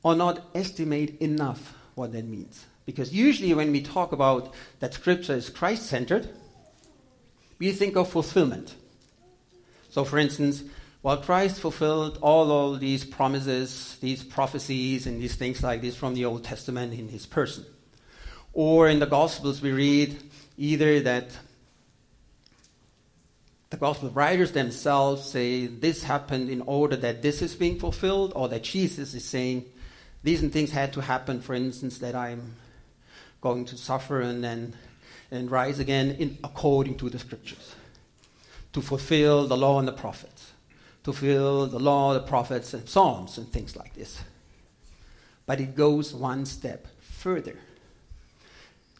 or 0.04 0.16
not 0.16 0.46
estimate 0.54 1.20
enough 1.22 1.76
what 1.96 2.12
that 2.14 2.26
means. 2.26 2.66
Because 2.86 3.14
usually, 3.14 3.54
when 3.54 3.72
we 3.72 3.82
talk 3.82 4.12
about 4.12 4.54
that 4.80 4.94
Scripture 4.94 5.36
is 5.36 5.50
Christ 5.50 5.88
centered, 5.88 6.30
we 7.58 7.72
think 7.72 7.96
of 7.96 8.10
fulfillment. 8.10 8.76
So, 9.90 10.04
for 10.04 10.18
instance, 10.18 10.64
while 11.02 11.18
Christ 11.18 11.60
fulfilled 11.60 12.18
all 12.22 12.74
of 12.74 12.80
these 12.80 13.04
promises, 13.04 13.98
these 14.02 14.24
prophecies, 14.24 15.08
and 15.08 15.22
these 15.22 15.36
things 15.36 15.64
like 15.64 15.82
this 15.82 15.96
from 15.96 16.14
the 16.14 16.26
Old 16.26 16.44
Testament 16.44 16.94
in 16.94 17.08
his 17.08 17.26
person. 17.26 17.66
Or 18.54 18.88
in 18.88 19.00
the 19.00 19.06
Gospels, 19.06 19.62
we 19.62 19.72
read 19.72 20.22
either 20.58 21.00
that 21.02 21.32
the 23.74 23.80
Gospel 23.80 24.12
writers 24.12 24.52
themselves 24.52 25.28
say 25.28 25.66
this 25.66 26.04
happened 26.04 26.48
in 26.52 26.62
order 26.62 26.96
that 26.96 27.24
this 27.24 27.42
is 27.42 27.56
being 27.56 27.80
fulfilled, 27.80 28.32
or 28.36 28.48
that 28.50 28.62
Jesus 28.62 29.16
is 29.16 29.26
saying 29.26 29.66
these 30.22 30.42
things 30.42 30.70
had 30.70 30.94
to 30.94 31.02
happen, 31.02 31.42
for 31.42 31.56
instance, 31.56 31.98
that 31.98 32.14
I'm 32.14 32.56
going 33.42 33.66
to 33.66 33.76
suffer 33.76 34.22
and 34.22 34.44
then 34.44 34.76
and 35.32 35.50
rise 35.50 35.80
again 35.80 36.12
in, 36.20 36.38
according 36.44 36.98
to 36.98 37.10
the 37.10 37.18
scriptures, 37.18 37.74
to 38.74 38.82
fulfill 38.82 39.48
the 39.48 39.58
law 39.58 39.80
and 39.80 39.88
the 39.88 39.94
prophets 39.94 40.54
to 41.04 41.12
fulfill 41.12 41.66
the 41.66 41.80
law, 41.80 42.14
the 42.14 42.22
prophets, 42.22 42.76
and 42.76 42.88
psalms, 42.88 43.40
and 43.40 43.52
things 43.52 43.76
like 43.76 43.94
this. 43.94 44.22
But 45.48 45.60
it 45.60 45.76
goes 45.76 46.14
one 46.14 46.46
step 46.46 46.88
further. 47.02 47.58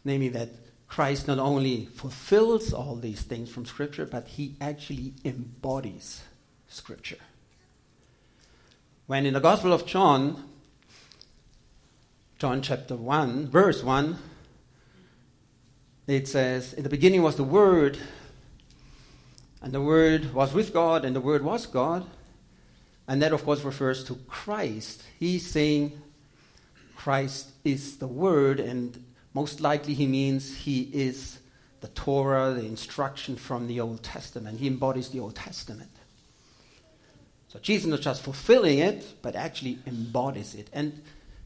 Namely, 0.04 0.30
that 0.30 0.50
Christ 0.94 1.28
not 1.28 1.40
only 1.40 1.88
fulfills 1.88 2.72
all 2.72 2.96
these 2.96 3.24
things 3.24 3.50
from 3.50 3.66
Scripture, 3.66 4.06
but 4.06 4.28
he 4.28 4.56
actually 4.62 5.14
embodies 5.26 6.22
Scripture. 6.68 7.18
When 9.08 9.26
in 9.26 9.34
the 9.34 9.40
Gospel 9.40 9.74
of 9.74 9.88
John, 9.88 10.48
John 12.38 12.62
chapter 12.62 12.96
1, 12.96 13.48
verse 13.48 13.82
1, 13.82 14.20
it 16.06 16.28
says, 16.28 16.74
In 16.74 16.84
the 16.84 16.90
beginning 16.90 17.24
was 17.24 17.38
the 17.38 17.44
Word, 17.44 17.98
and 19.64 19.74
the 19.74 19.82
Word 19.82 20.32
was 20.32 20.54
with 20.54 20.72
God, 20.74 21.06
and 21.06 21.16
the 21.16 21.22
Word 21.22 21.44
was 21.44 21.66
God. 21.66 22.06
And 23.08 23.20
that, 23.24 23.34
of 23.34 23.44
course, 23.44 23.64
refers 23.64 24.04
to 24.04 24.16
Christ. 24.28 25.02
He's 25.20 25.50
saying 25.50 26.00
Christ 26.96 27.50
is 27.64 27.98
the 27.98 28.06
Word, 28.08 28.60
and 28.60 29.04
most 29.34 29.62
likely 29.62 29.94
he 29.94 30.08
means 30.08 30.56
he 30.58 30.90
is 30.94 31.40
the 31.82 31.88
Torah, 31.90 32.54
the 32.54 32.66
instruction 32.66 33.36
from 33.36 33.68
the 33.68 33.80
Old 33.80 34.04
Testament. 34.04 34.60
He 34.60 34.68
embodies 34.68 35.10
the 35.10 35.20
Old 35.20 35.36
Testament. 35.36 35.90
So 37.50 37.60
Jesus 37.60 37.86
is 37.86 37.90
not 37.90 38.02
just 38.02 38.24
fulfilling 38.24 38.80
it, 38.80 39.22
but 39.22 39.36
actually 39.36 39.80
embodies 39.86 40.56
it. 40.56 40.70
And 40.74 41.02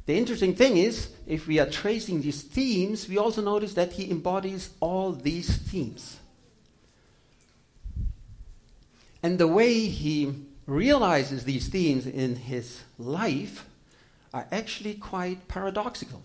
the 0.05 0.15
interesting 0.15 0.55
thing 0.55 0.77
is, 0.77 1.09
if 1.25 1.47
we 1.47 1.59
are 1.59 1.65
tracing 1.65 2.21
these 2.21 2.41
themes, 2.41 3.09
we 3.09 3.17
also 3.17 3.41
notice 3.41 3.73
that 3.73 3.93
he 3.93 4.09
embodies 4.09 4.69
all 4.79 5.11
these 5.11 5.57
themes. 5.57 6.17
And 9.21 9.37
the 9.37 9.47
way 9.47 9.87
he 9.87 10.33
realizes 10.65 11.43
these 11.43 11.67
themes 11.67 12.05
in 12.05 12.35
his 12.35 12.83
life 12.97 13.65
are 14.33 14.47
actually 14.51 14.93
quite 14.93 15.47
paradoxical. 15.47 16.21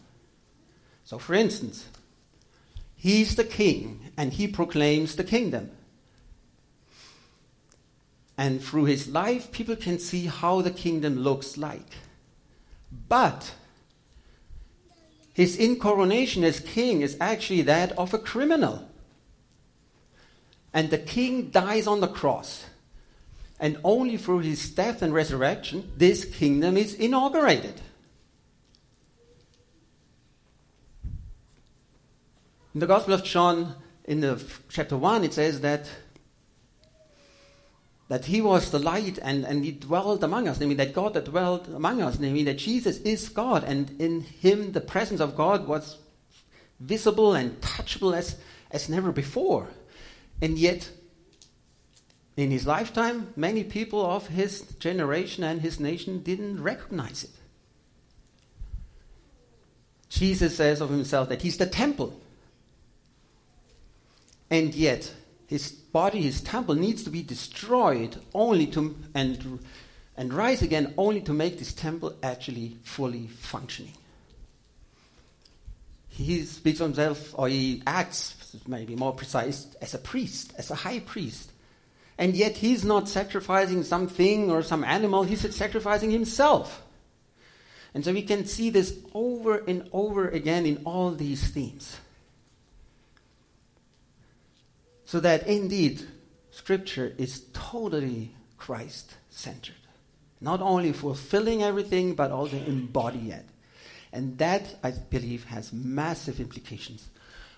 So, 1.05 1.19
for 1.19 1.35
instance, 1.35 1.89
he's 2.97 3.37
the 3.37 3.45
king 3.45 4.13
and 4.17 4.33
he 4.33 4.47
proclaims 4.49 5.17
the 5.17 5.25
kingdom. 5.25 5.71
And 8.39 8.63
through 8.63 8.85
his 8.85 9.09
life, 9.09 9.53
people 9.53 9.77
can 9.77 9.99
see 9.99 10.27
how 10.27 10.63
the 10.63 10.71
kingdom 10.71 11.17
looks 11.17 11.57
like. 11.57 11.97
But 13.09 13.55
his 15.35 15.57
incoronation 15.57 16.45
as 16.45 16.61
king 16.61 17.03
is 17.03 17.17
actually 17.21 17.63
that 17.63 17.93
of 17.93 18.15
a 18.15 18.19
criminal. 18.19 18.89
And 20.75 20.91
the 20.91 20.99
king 20.99 21.51
dies 21.51 21.87
on 21.87 22.01
the 22.01 22.09
cross 22.09 22.65
and 23.61 23.79
only 23.85 24.17
through 24.17 24.41
his 24.41 24.71
death 24.71 25.03
and 25.03 25.15
resurrection 25.15 25.93
this 25.97 26.25
kingdom 26.25 26.77
is 26.77 26.95
inaugurated. 26.95 27.81
In 32.75 32.81
the 32.81 32.87
Gospel 32.87 33.13
of 33.13 33.23
John, 33.23 33.75
in 34.05 34.21
the 34.21 34.43
chapter 34.71 34.97
1, 34.97 35.25
it 35.25 35.35
says 35.35 35.61
that, 35.61 35.91
that 38.09 38.25
he 38.25 38.41
was 38.41 38.71
the 38.71 38.79
light 38.79 39.19
and, 39.21 39.45
and 39.45 39.65
he 39.65 39.73
dwelled 39.73 40.25
among 40.25 40.49
us, 40.49 40.59
namely 40.59 40.77
that 40.77 40.95
God 40.95 41.13
that 41.15 41.27
dwelled 41.27 41.69
among 41.69 42.01
us, 42.01 42.19
namely 42.19 42.45
that 42.45 42.57
Jesus 42.59 42.97
is 42.99 43.29
God, 43.29 43.63
and 43.65 43.95
in 44.01 44.23
him 44.23 44.73
the 44.73 44.81
presence 44.81 45.21
of 45.21 45.37
God 45.37 45.69
was 45.69 45.99
visible 46.81 47.35
and 47.35 47.61
touchable 47.61 48.17
as, 48.17 48.37
as 48.71 48.89
never 48.89 49.13
before. 49.13 49.69
And 50.41 50.59
yet, 50.59 50.91
in 52.39 52.51
his 52.51 52.67
lifetime, 52.67 53.35
many 53.37 53.65
people 53.65 54.05
of 54.05 54.29
his 54.29 54.63
generation 54.79 55.45
and 55.45 55.61
his 55.61 55.79
nation 55.79 56.23
didn't 56.23 56.63
recognize 56.63 57.25
it. 57.25 57.31
Jesus 60.09 60.57
says 60.57 60.81
of 60.81 60.89
himself 60.89 61.29
that 61.29 61.43
he's 61.43 61.59
the 61.59 61.67
temple. 61.67 62.19
And 64.53 64.73
yet, 64.73 65.13
his 65.49 65.73
body, 65.73 66.23
his 66.23 66.41
temple, 66.41 66.77
needs 66.77 67.03
to 67.03 67.11
be 67.11 67.25
destroyed 67.25 68.17
only 68.33 68.69
to 68.69 68.95
and, 69.15 69.59
and 70.17 70.33
rise 70.33 70.63
again 70.63 70.95
only 70.97 71.23
to 71.23 71.33
make 71.33 71.59
this 71.59 71.73
temple 71.73 72.15
actually 72.23 72.77
fully 72.85 73.27
functioning. 73.27 73.95
He 76.09 76.45
speaks 76.45 76.79
of 76.79 76.89
himself, 76.89 77.35
or 77.37 77.49
he 77.49 77.83
acts, 77.85 78.55
maybe 78.67 78.95
more 78.95 79.15
precise, 79.15 79.67
as 79.81 79.95
a 79.95 79.99
priest, 79.99 80.53
as 80.57 80.71
a 80.71 80.77
high 80.77 81.01
priest 81.01 81.53
and 82.19 82.37
yet 82.37 82.57
he's 82.57 82.85
not 82.85 83.09
sacrificing 83.09 83.83
something 83.83 84.51
or 84.51 84.63
some 84.63 84.85
animal, 84.85 85.25
he's 85.25 85.55
sacrificing 85.55 86.11
himself. 86.11 86.83
And 87.95 88.05
so 88.05 88.13
we 88.13 88.23
can 88.23 88.47
see 88.47 88.71
this 88.71 88.97
over 89.13 89.59
and 89.67 89.89
over 89.93 90.29
again 90.29 90.65
in 90.65 90.83
all 90.85 91.11
these 91.11 91.43
themes. 91.49 91.97
So 95.13 95.21
that 95.21 95.47
indeed, 95.47 96.01
Scripture 96.53 97.13
is 97.19 97.45
totally 97.53 98.35
Christ 98.57 99.15
centered. 99.29 99.75
Not 100.41 100.63
only 100.63 100.95
fulfilling 100.95 101.63
everything, 101.63 102.15
but 102.15 102.31
also 102.31 102.57
embodying 102.57 103.29
it. 103.29 103.45
And 104.11 104.39
that, 104.39 104.75
I 104.83 104.93
believe, 104.93 105.45
has 105.45 105.71
massive 105.71 106.41
implications 106.41 107.11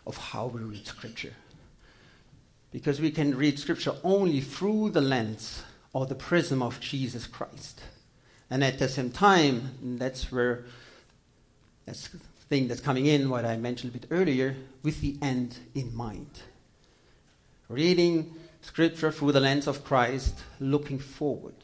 of 0.04 0.16
how 0.16 0.46
we 0.46 0.62
read 0.62 0.84
Scripture 0.84 1.32
because 2.73 3.00
we 3.00 3.12
can 3.12 3.37
read 3.37 3.61
Scripture 3.61 3.94
only 4.02 4.40
through 4.40 4.90
the 4.90 5.00
lens 5.00 5.62
or 5.92 6.06
the 6.06 6.16
prism 6.16 6.61
of 6.61 6.80
Jesus 6.80 7.28
Christ. 7.28 7.82
And 8.50 8.64
at 8.64 8.80
the 8.80 8.88
same 8.88 9.12
time, 9.12 9.96
that's 10.00 10.32
where 10.32 10.64
that's 11.87 12.08
the 12.08 12.18
thing 12.49 12.66
that's 12.66 12.80
coming 12.80 13.06
in, 13.06 13.30
what 13.30 13.44
I 13.44 13.56
mentioned 13.58 13.94
a 13.94 13.99
bit 13.99 14.08
earlier, 14.11 14.56
with 14.82 15.00
the 15.00 15.16
end 15.23 15.58
in 15.76 15.94
mind. 15.94 16.40
Reading 17.68 18.35
Scripture 18.61 19.11
through 19.11 19.33
the 19.33 19.40
lens 19.40 19.66
of 19.66 19.85
Christ, 19.85 20.38
looking 20.61 20.99
forward, 20.99 21.54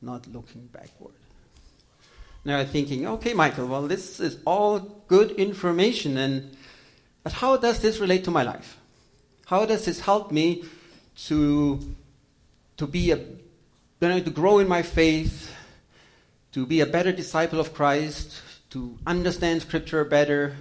not 0.00 0.26
looking 0.26 0.68
backward. 0.72 1.14
Now, 2.44 2.58
I'm 2.58 2.66
thinking, 2.66 3.06
okay, 3.06 3.34
Michael, 3.34 3.66
well, 3.66 3.86
this 3.86 4.20
is 4.20 4.38
all 4.44 4.78
good 5.08 5.32
information, 5.32 6.16
and 6.16 6.56
but 7.22 7.32
how 7.32 7.56
does 7.56 7.80
this 7.80 7.98
relate 7.98 8.24
to 8.24 8.30
my 8.30 8.42
life? 8.42 8.78
How 9.46 9.66
does 9.66 9.84
this 9.84 10.00
help 10.00 10.32
me 10.32 10.64
to, 11.26 11.80
to 12.76 12.86
be 12.86 13.10
a, 13.10 13.18
to 14.00 14.30
grow 14.30 14.58
in 14.58 14.68
my 14.68 14.82
faith, 14.82 15.52
to 16.52 16.64
be 16.64 16.80
a 16.80 16.86
better 16.86 17.12
disciple 17.12 17.60
of 17.60 17.74
Christ, 17.74 18.40
to 18.70 18.96
understand 19.06 19.62
Scripture 19.62 20.04
better, 20.04 20.56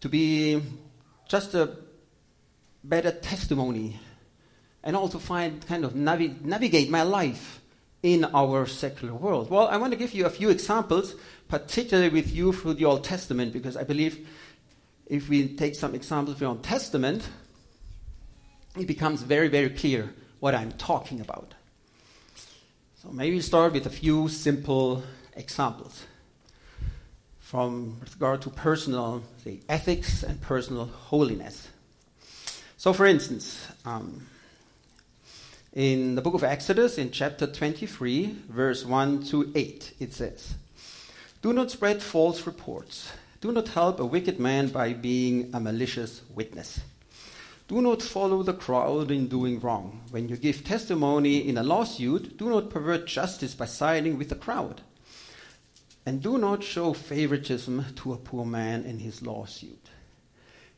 to 0.00 0.08
be 0.08 0.62
just 1.28 1.54
a 1.54 1.76
better 2.84 3.10
testimony, 3.10 3.98
and 4.82 4.96
also 4.96 5.18
find 5.18 5.66
kind 5.66 5.84
of 5.84 5.94
navi- 5.94 6.40
navigate 6.42 6.90
my 6.90 7.02
life 7.02 7.60
in 8.02 8.24
our 8.24 8.66
secular 8.66 9.14
world? 9.14 9.50
Well, 9.50 9.66
I 9.68 9.76
want 9.76 9.92
to 9.92 9.98
give 9.98 10.14
you 10.14 10.26
a 10.26 10.30
few 10.30 10.50
examples, 10.50 11.14
particularly 11.48 12.10
with 12.10 12.32
you 12.32 12.52
through 12.52 12.74
the 12.74 12.84
Old 12.84 13.04
Testament, 13.04 13.52
because 13.52 13.76
I 13.76 13.84
believe 13.84 14.28
if 15.06 15.28
we 15.28 15.56
take 15.56 15.74
some 15.74 15.94
examples 15.94 16.38
from 16.38 16.44
the 16.44 16.50
Old 16.50 16.62
Testament, 16.62 17.28
it 18.78 18.86
becomes 18.86 19.22
very, 19.22 19.48
very 19.48 19.70
clear 19.70 20.14
what 20.40 20.54
I'm 20.54 20.72
talking 20.72 21.20
about. 21.20 21.54
So 23.02 23.10
maybe 23.10 23.40
start 23.40 23.72
with 23.72 23.86
a 23.86 23.90
few 23.90 24.28
simple 24.28 25.02
examples 25.34 26.04
from 27.40 28.00
regard 28.12 28.42
to 28.42 28.50
personal 28.50 29.22
say, 29.42 29.60
ethics 29.68 30.22
and 30.22 30.40
personal 30.40 30.84
holiness. 30.84 31.68
So, 32.78 32.92
for 32.92 33.06
instance, 33.06 33.66
um, 33.84 34.28
in 35.72 36.14
the 36.14 36.22
book 36.22 36.34
of 36.34 36.44
Exodus, 36.44 36.96
in 36.96 37.10
chapter 37.10 37.44
23, 37.44 38.36
verse 38.48 38.84
1 38.84 39.24
to 39.24 39.50
8, 39.52 39.94
it 39.98 40.12
says, 40.12 40.54
Do 41.42 41.52
not 41.52 41.72
spread 41.72 42.00
false 42.00 42.46
reports. 42.46 43.10
Do 43.40 43.50
not 43.50 43.66
help 43.66 43.98
a 43.98 44.06
wicked 44.06 44.38
man 44.38 44.68
by 44.68 44.92
being 44.92 45.50
a 45.52 45.58
malicious 45.58 46.22
witness. 46.32 46.78
Do 47.66 47.82
not 47.82 48.00
follow 48.00 48.44
the 48.44 48.54
crowd 48.54 49.10
in 49.10 49.26
doing 49.26 49.58
wrong. 49.58 50.02
When 50.12 50.28
you 50.28 50.36
give 50.36 50.62
testimony 50.62 51.48
in 51.48 51.58
a 51.58 51.64
lawsuit, 51.64 52.38
do 52.38 52.48
not 52.48 52.70
pervert 52.70 53.08
justice 53.08 53.56
by 53.56 53.66
siding 53.66 54.18
with 54.18 54.28
the 54.28 54.36
crowd. 54.36 54.82
And 56.06 56.22
do 56.22 56.38
not 56.38 56.62
show 56.62 56.92
favoritism 56.92 57.86
to 57.96 58.12
a 58.12 58.18
poor 58.18 58.44
man 58.46 58.84
in 58.84 59.00
his 59.00 59.20
lawsuit. 59.20 59.90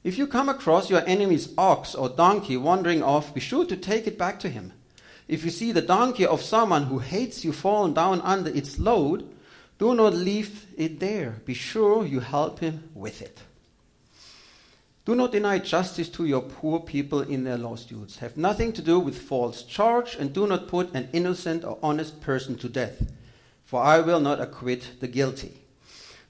If 0.02 0.16
you 0.16 0.26
come 0.26 0.48
across 0.48 0.88
your 0.88 1.06
enemy's 1.06 1.52
ox 1.58 1.94
or 1.94 2.08
donkey 2.08 2.56
wandering 2.56 3.02
off, 3.02 3.34
be 3.34 3.40
sure 3.40 3.66
to 3.66 3.76
take 3.76 4.06
it 4.06 4.18
back 4.18 4.40
to 4.40 4.48
him. 4.48 4.72
If 5.28 5.44
you 5.44 5.50
see 5.50 5.72
the 5.72 5.82
donkey 5.82 6.26
of 6.26 6.42
someone 6.42 6.84
who 6.84 6.98
hates 6.98 7.44
you 7.44 7.52
fallen 7.52 7.92
down 7.92 8.20
under 8.22 8.50
its 8.50 8.78
load, 8.78 9.28
do 9.78 9.94
not 9.94 10.14
leave 10.14 10.66
it 10.76 11.00
there. 11.00 11.40
Be 11.44 11.54
sure 11.54 12.04
you 12.04 12.20
help 12.20 12.60
him 12.60 12.90
with 12.94 13.22
it. 13.22 13.40
Do 15.04 15.14
not 15.14 15.32
deny 15.32 15.58
justice 15.58 16.08
to 16.10 16.24
your 16.24 16.42
poor 16.42 16.80
people 16.80 17.20
in 17.20 17.44
their 17.44 17.58
lawsuits. 17.58 18.18
Have 18.18 18.36
nothing 18.36 18.72
to 18.74 18.82
do 18.82 18.98
with 18.98 19.18
false 19.18 19.62
charge, 19.62 20.16
and 20.16 20.32
do 20.32 20.46
not 20.46 20.68
put 20.68 20.94
an 20.94 21.08
innocent 21.12 21.64
or 21.64 21.78
honest 21.82 22.20
person 22.20 22.56
to 22.58 22.68
death 22.68 23.02
for 23.70 23.80
I 23.80 24.00
will 24.00 24.18
not 24.18 24.40
acquit 24.40 24.98
the 24.98 25.06
guilty. 25.06 25.62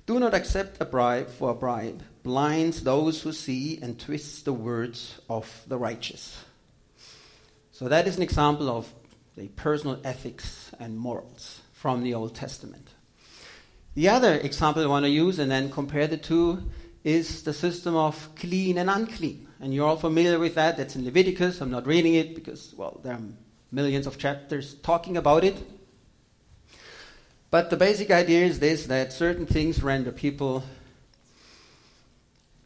Do 0.05 0.21
not 0.21 0.35
accept 0.35 0.79
a 0.79 0.85
bribe 0.85 1.31
for 1.31 1.49
a 1.49 1.55
bribe, 1.55 2.03
blinds 2.23 2.83
those 2.83 3.23
who 3.23 3.33
see 3.33 3.79
and 3.81 3.99
twists 3.99 4.43
the 4.43 4.53
words 4.53 5.21
of 5.29 5.65
the 5.67 5.79
righteous. 5.79 6.45
So 7.73 7.89
that 7.89 8.07
is 8.07 8.17
an 8.17 8.23
example 8.23 8.69
of 8.69 8.93
the 9.37 9.49
personal 9.49 10.01
ethics 10.05 10.71
and 10.79 10.99
morals 10.99 11.61
from 11.73 12.03
the 12.03 12.15
Old 12.15 12.35
Testament. 12.35 12.89
The 13.95 14.09
other 14.09 14.35
example 14.35 14.83
I 14.83 14.87
want 14.87 15.05
to 15.05 15.11
use 15.11 15.39
and 15.39 15.51
then 15.51 15.71
compare 15.71 16.07
the 16.07 16.17
two 16.17 16.71
is 17.05 17.43
the 17.43 17.53
system 17.53 17.97
of 17.97 18.29
clean 18.37 18.79
and 18.79 18.91
unclean. 18.91 19.49
And 19.61 19.75
you're 19.75 19.87
all 19.87 19.97
familiar 19.97 20.39
with 20.39 20.55
that. 20.55 20.77
That's 20.77 20.97
in 20.97 21.05
Leviticus. 21.05 21.61
I'm 21.61 21.71
not 21.71 21.87
reading 21.87 22.15
it 22.15 22.35
because, 22.35 22.75
well, 22.77 23.01
there 23.03 23.15
are 23.15 23.21
millions 23.73 24.07
of 24.07 24.19
chapters 24.19 24.75
talking 24.75 25.17
about 25.17 25.45
it. 25.45 25.57
But 27.51 27.71
the 27.71 27.77
basic 27.77 28.11
idea 28.11 28.45
is 28.45 28.61
this 28.61 28.87
that 28.87 29.13
certain 29.13 29.47
things 29.47 29.83
render 29.83 30.13
people 30.13 30.63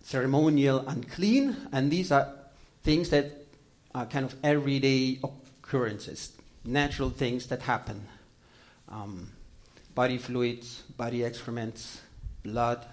ceremonial 0.04 0.84
unclean, 0.86 1.56
and 1.72 1.90
these 1.90 2.12
are 2.12 2.28
things 2.82 3.08
that 3.08 3.32
are 3.94 4.04
kind 4.04 4.24
of 4.24 4.36
everyday 4.44 5.18
occurrences, 5.24 6.32
natural 6.64 7.08
things 7.08 7.46
that 7.46 7.62
happen. 7.62 8.06
Um, 8.88 9.30
body 9.94 10.18
fluids, 10.18 10.82
body 10.96 11.24
excrements, 11.24 12.02
blood, 12.42 12.84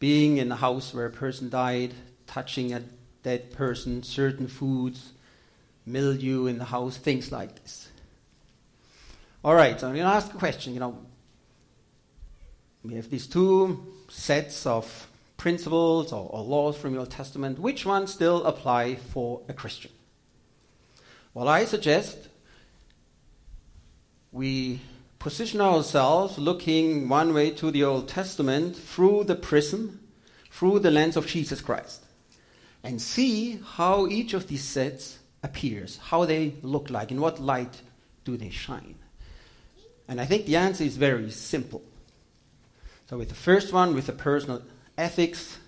being 0.00 0.38
in 0.38 0.50
a 0.50 0.56
house 0.56 0.92
where 0.92 1.06
a 1.06 1.10
person 1.10 1.50
died, 1.50 1.94
touching 2.26 2.74
a 2.74 2.82
dead 3.22 3.52
person, 3.52 4.02
certain 4.02 4.48
foods, 4.48 5.12
mildew 5.86 6.46
in 6.46 6.58
the 6.58 6.64
house, 6.64 6.96
things 6.96 7.30
like 7.30 7.62
this. 7.62 7.88
All 9.44 9.54
right, 9.54 9.78
so 9.78 9.86
I'm 9.86 9.94
going 9.94 10.04
to 10.04 10.12
ask 10.12 10.34
a 10.34 10.38
question. 10.38 10.74
You 10.74 10.80
know, 10.80 10.98
we 12.82 12.94
have 12.94 13.08
these 13.08 13.28
two 13.28 13.86
sets 14.08 14.66
of 14.66 15.06
principles 15.36 16.12
or, 16.12 16.28
or 16.30 16.42
laws 16.42 16.76
from 16.76 16.92
the 16.92 16.98
Old 16.98 17.10
Testament. 17.10 17.58
Which 17.58 17.84
ones 17.84 18.12
still 18.12 18.44
apply 18.44 18.96
for 18.96 19.42
a 19.48 19.52
Christian? 19.52 19.90
Well, 21.32 21.48
I 21.48 21.64
suggest 21.64 22.16
we 24.30 24.80
position 25.18 25.60
ourselves 25.60 26.38
looking 26.38 27.08
one 27.08 27.32
way 27.32 27.50
to 27.50 27.70
the 27.70 27.84
Old 27.84 28.08
Testament 28.08 28.76
through 28.76 29.24
the 29.24 29.34
prism, 29.34 30.00
through 30.50 30.80
the 30.80 30.90
lens 30.90 31.16
of 31.16 31.26
Jesus 31.26 31.60
Christ, 31.60 32.04
and 32.82 33.00
see 33.00 33.60
how 33.64 34.06
each 34.06 34.34
of 34.34 34.48
these 34.48 34.62
sets 34.62 35.18
appears, 35.42 35.98
how 35.98 36.24
they 36.24 36.54
look 36.62 36.90
like, 36.90 37.10
in 37.10 37.20
what 37.20 37.40
light 37.40 37.80
do 38.24 38.36
they 38.36 38.50
shine. 38.50 38.96
And 40.08 40.20
I 40.20 40.26
think 40.26 40.46
the 40.46 40.56
answer 40.56 40.84
is 40.84 40.96
very 40.96 41.30
simple. 41.30 41.82
So, 43.08 43.18
with 43.18 43.28
the 43.28 43.34
first 43.34 43.72
one, 43.72 43.94
with 43.94 44.06
the 44.06 44.12
personal 44.12 44.62
ethics 44.96 45.58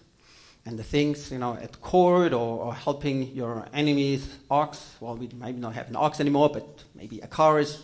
and 0.64 0.78
the 0.78 0.82
things, 0.82 1.30
you 1.30 1.38
know, 1.38 1.54
at 1.54 1.80
court 1.80 2.32
or, 2.32 2.64
or 2.64 2.74
helping 2.74 3.34
your 3.34 3.66
enemy's 3.72 4.28
ox, 4.50 4.96
well, 5.00 5.16
we 5.16 5.28
maybe 5.34 5.58
not 5.58 5.74
have 5.74 5.88
an 5.88 5.96
ox 5.96 6.18
anymore, 6.20 6.50
but 6.52 6.66
maybe 6.94 7.20
a 7.20 7.26
car 7.26 7.60
is 7.60 7.82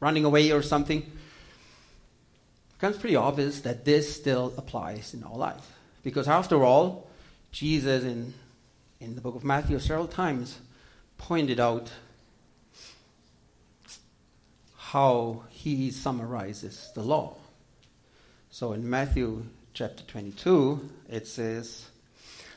running 0.00 0.24
away 0.24 0.50
or 0.50 0.62
something. 0.62 1.00
It 1.00 2.80
becomes 2.80 2.96
pretty 2.96 3.16
obvious 3.16 3.60
that 3.60 3.84
this 3.84 4.14
still 4.14 4.54
applies 4.56 5.12
in 5.12 5.22
our 5.22 5.36
life. 5.36 5.72
Because 6.02 6.28
after 6.28 6.64
all, 6.64 7.08
Jesus 7.52 8.04
in, 8.04 8.32
in 9.00 9.14
the 9.14 9.20
book 9.20 9.34
of 9.34 9.44
Matthew 9.44 9.78
several 9.78 10.06
times 10.06 10.58
pointed 11.18 11.60
out 11.60 11.90
how 14.76 15.42
he 15.50 15.90
summarizes 15.90 16.90
the 16.94 17.02
law. 17.02 17.36
So 18.50 18.72
in 18.72 18.88
Matthew 18.88 19.44
chapter 19.78 20.02
22, 20.08 20.90
it 21.08 21.24
says, 21.24 21.86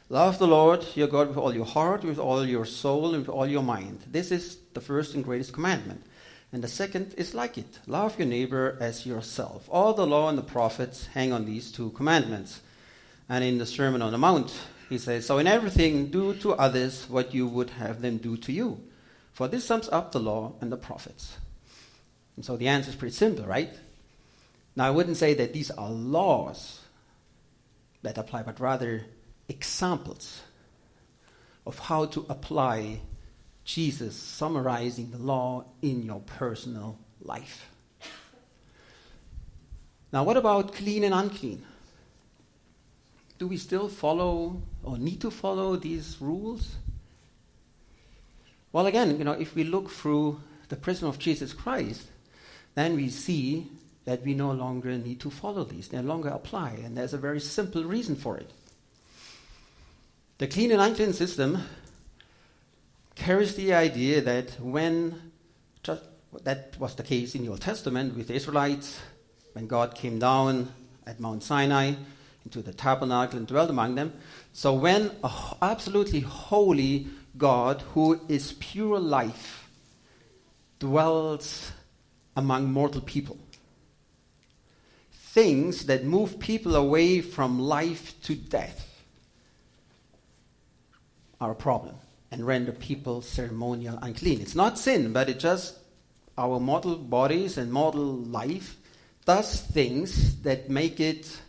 Love 0.09 0.39
the 0.39 0.47
Lord 0.47 0.83
your 0.95 1.07
God 1.07 1.27
with 1.27 1.37
all 1.37 1.53
your 1.53 1.67
heart, 1.67 2.03
with 2.03 2.17
all 2.17 2.43
your 2.43 2.65
soul, 2.65 3.13
and 3.13 3.27
with 3.27 3.29
all 3.29 3.45
your 3.45 3.61
mind. 3.61 3.99
This 4.07 4.31
is 4.31 4.57
the 4.73 4.81
first 4.81 5.13
and 5.13 5.23
greatest 5.23 5.53
commandment. 5.53 6.03
And 6.51 6.63
the 6.63 6.67
second 6.67 7.13
is 7.17 7.35
like 7.35 7.59
it 7.59 7.77
love 7.85 8.17
your 8.17 8.27
neighbor 8.27 8.75
as 8.81 9.05
yourself. 9.05 9.69
All 9.69 9.93
the 9.93 10.07
law 10.07 10.29
and 10.29 10.37
the 10.37 10.41
prophets 10.41 11.05
hang 11.13 11.31
on 11.31 11.45
these 11.45 11.71
two 11.71 11.91
commandments. 11.91 12.59
And 13.29 13.43
in 13.43 13.59
the 13.59 13.67
Sermon 13.67 14.01
on 14.01 14.11
the 14.11 14.17
Mount, 14.17 14.51
he 14.89 14.97
says, 14.97 15.27
So 15.27 15.37
in 15.37 15.45
everything, 15.45 16.07
do 16.07 16.33
to 16.37 16.53
others 16.53 17.07
what 17.07 17.35
you 17.35 17.45
would 17.45 17.69
have 17.69 18.01
them 18.01 18.17
do 18.17 18.35
to 18.37 18.51
you. 18.51 18.81
For 19.31 19.47
this 19.47 19.63
sums 19.63 19.87
up 19.89 20.11
the 20.11 20.19
law 20.19 20.53
and 20.59 20.71
the 20.71 20.77
prophets. 20.77 21.37
And 22.35 22.43
so 22.43 22.57
the 22.57 22.67
answer 22.67 22.89
is 22.89 22.95
pretty 22.95 23.13
simple, 23.13 23.45
right? 23.45 23.77
Now, 24.75 24.87
I 24.87 24.89
wouldn't 24.89 25.17
say 25.17 25.35
that 25.35 25.53
these 25.53 25.69
are 25.69 25.91
laws 25.91 26.80
that 28.01 28.17
apply, 28.17 28.43
but 28.43 28.59
rather 28.59 29.05
examples 29.47 30.41
of 31.65 31.79
how 31.79 32.05
to 32.05 32.25
apply 32.29 33.01
Jesus 33.63 34.15
summarizing 34.15 35.11
the 35.11 35.17
law 35.17 35.65
in 35.81 36.03
your 36.03 36.21
personal 36.21 36.97
life. 37.21 37.69
Now, 40.11 40.23
what 40.23 40.37
about 40.37 40.73
clean 40.73 41.03
and 41.03 41.13
unclean? 41.13 41.63
Do 43.37 43.47
we 43.47 43.57
still 43.57 43.87
follow 43.87 44.61
or 44.83 44.97
need 44.97 45.21
to 45.21 45.31
follow 45.31 45.75
these 45.75 46.17
rules? 46.19 46.75
Well, 48.71 48.87
again, 48.87 49.17
you 49.17 49.23
know, 49.23 49.33
if 49.33 49.55
we 49.55 49.63
look 49.63 49.89
through 49.89 50.41
the 50.69 50.75
prism 50.75 51.07
of 51.07 51.19
Jesus 51.19 51.53
Christ, 51.53 52.07
then 52.75 52.95
we 52.95 53.09
see 53.09 53.67
that 54.05 54.23
we 54.23 54.33
no 54.33 54.51
longer 54.51 54.97
need 54.97 55.19
to 55.19 55.29
follow 55.29 55.63
these. 55.63 55.91
No 55.91 56.01
longer 56.01 56.29
apply, 56.29 56.79
and 56.83 56.97
there's 56.97 57.13
a 57.13 57.17
very 57.17 57.39
simple 57.39 57.83
reason 57.83 58.15
for 58.15 58.37
it. 58.37 58.49
The 60.39 60.47
clean 60.47 60.71
and 60.71 60.81
unclean 60.81 61.13
system 61.13 61.63
carries 63.13 63.55
the 63.55 63.73
idea 63.73 64.21
that 64.21 64.59
when 64.59 65.31
just, 65.83 66.03
that 66.43 66.75
was 66.79 66.95
the 66.95 67.03
case 67.03 67.35
in 67.35 67.43
the 67.43 67.49
Old 67.49 67.61
Testament 67.61 68.15
with 68.15 68.27
the 68.27 68.33
Israelites, 68.33 68.99
when 69.53 69.67
God 69.67 69.93
came 69.95 70.17
down 70.17 70.73
at 71.05 71.19
Mount 71.19 71.43
Sinai 71.43 71.93
into 72.43 72.61
the 72.61 72.73
tabernacle 72.73 73.37
and 73.37 73.47
dwelt 73.47 73.69
among 73.69 73.95
them. 73.95 74.13
So 74.53 74.73
when 74.73 75.11
an 75.23 75.31
absolutely 75.61 76.21
holy 76.21 77.07
God 77.37 77.81
who 77.93 78.19
is 78.27 78.53
pure 78.53 78.99
life 78.99 79.69
dwells 80.79 81.71
among 82.35 82.71
mortal 82.71 83.01
people, 83.01 83.37
things 85.33 85.85
that 85.85 86.03
move 86.03 86.39
people 86.39 86.75
away 86.75 87.21
from 87.21 87.57
life 87.57 88.19
to 88.21 88.35
death 88.35 88.87
are 91.39 91.51
a 91.51 91.55
problem 91.55 91.95
and 92.31 92.45
render 92.45 92.73
people 92.73 93.21
ceremonial 93.21 93.97
unclean. 94.01 94.41
It's 94.41 94.55
not 94.55 94.77
sin, 94.77 95.13
but 95.13 95.29
it 95.29 95.39
just 95.39 95.77
our 96.37 96.59
mortal 96.59 96.97
bodies 96.97 97.57
and 97.57 97.71
mortal 97.71 98.13
life 98.13 98.75
does 99.25 99.61
things 99.61 100.41
that 100.41 100.69
make 100.69 100.99
it, 100.99 101.39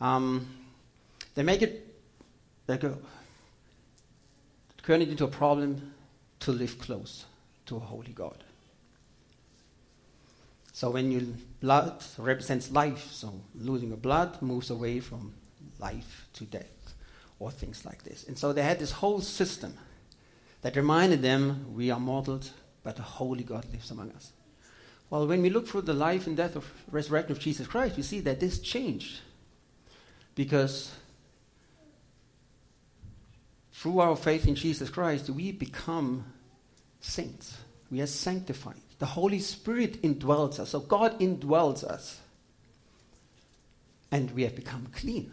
um, 0.00 0.46
they 1.34 1.42
make 1.42 1.62
it 1.62 1.82
they 2.66 2.76
go 2.78 2.96
turn 4.84 5.02
it 5.02 5.08
into 5.08 5.24
a 5.24 5.28
problem 5.28 5.92
to 6.38 6.52
live 6.52 6.78
close 6.78 7.24
to 7.66 7.76
a 7.76 7.80
holy 7.80 8.12
God. 8.12 8.44
So 10.76 10.90
when 10.90 11.10
your 11.10 11.22
blood 11.62 12.04
represents 12.18 12.70
life, 12.70 13.10
so 13.10 13.40
losing 13.54 13.88
your 13.88 13.96
blood 13.96 14.42
moves 14.42 14.68
away 14.68 15.00
from 15.00 15.32
life 15.78 16.26
to 16.34 16.44
death, 16.44 16.92
or 17.38 17.50
things 17.50 17.86
like 17.86 18.02
this. 18.02 18.24
And 18.24 18.36
so 18.36 18.52
they 18.52 18.60
had 18.62 18.78
this 18.78 18.92
whole 18.92 19.22
system 19.22 19.72
that 20.60 20.76
reminded 20.76 21.22
them 21.22 21.72
we 21.74 21.90
are 21.90 21.98
mortals, 21.98 22.52
but 22.82 22.96
the 22.96 23.02
holy 23.02 23.42
God 23.42 23.64
lives 23.72 23.90
among 23.90 24.10
us. 24.10 24.32
Well, 25.08 25.26
when 25.26 25.40
we 25.40 25.48
look 25.48 25.66
through 25.66 25.80
the 25.80 25.94
life 25.94 26.26
and 26.26 26.36
death 26.36 26.56
of 26.56 26.70
resurrection 26.90 27.32
of 27.32 27.38
Jesus 27.38 27.66
Christ, 27.66 27.96
we 27.96 28.02
see 28.02 28.20
that 28.20 28.38
this 28.38 28.58
changed. 28.58 29.20
Because 30.34 30.92
through 33.72 34.00
our 34.00 34.14
faith 34.14 34.46
in 34.46 34.56
Jesus 34.56 34.90
Christ, 34.90 35.30
we 35.30 35.52
become 35.52 36.26
saints. 37.00 37.56
We 37.90 38.02
are 38.02 38.06
sanctified. 38.06 38.85
The 38.98 39.06
Holy 39.06 39.38
Spirit 39.38 40.02
indwells 40.02 40.58
us. 40.58 40.70
So 40.70 40.80
God 40.80 41.18
indwells 41.20 41.84
us. 41.84 42.20
And 44.10 44.30
we 44.30 44.44
have 44.44 44.54
become 44.54 44.88
clean. 44.94 45.32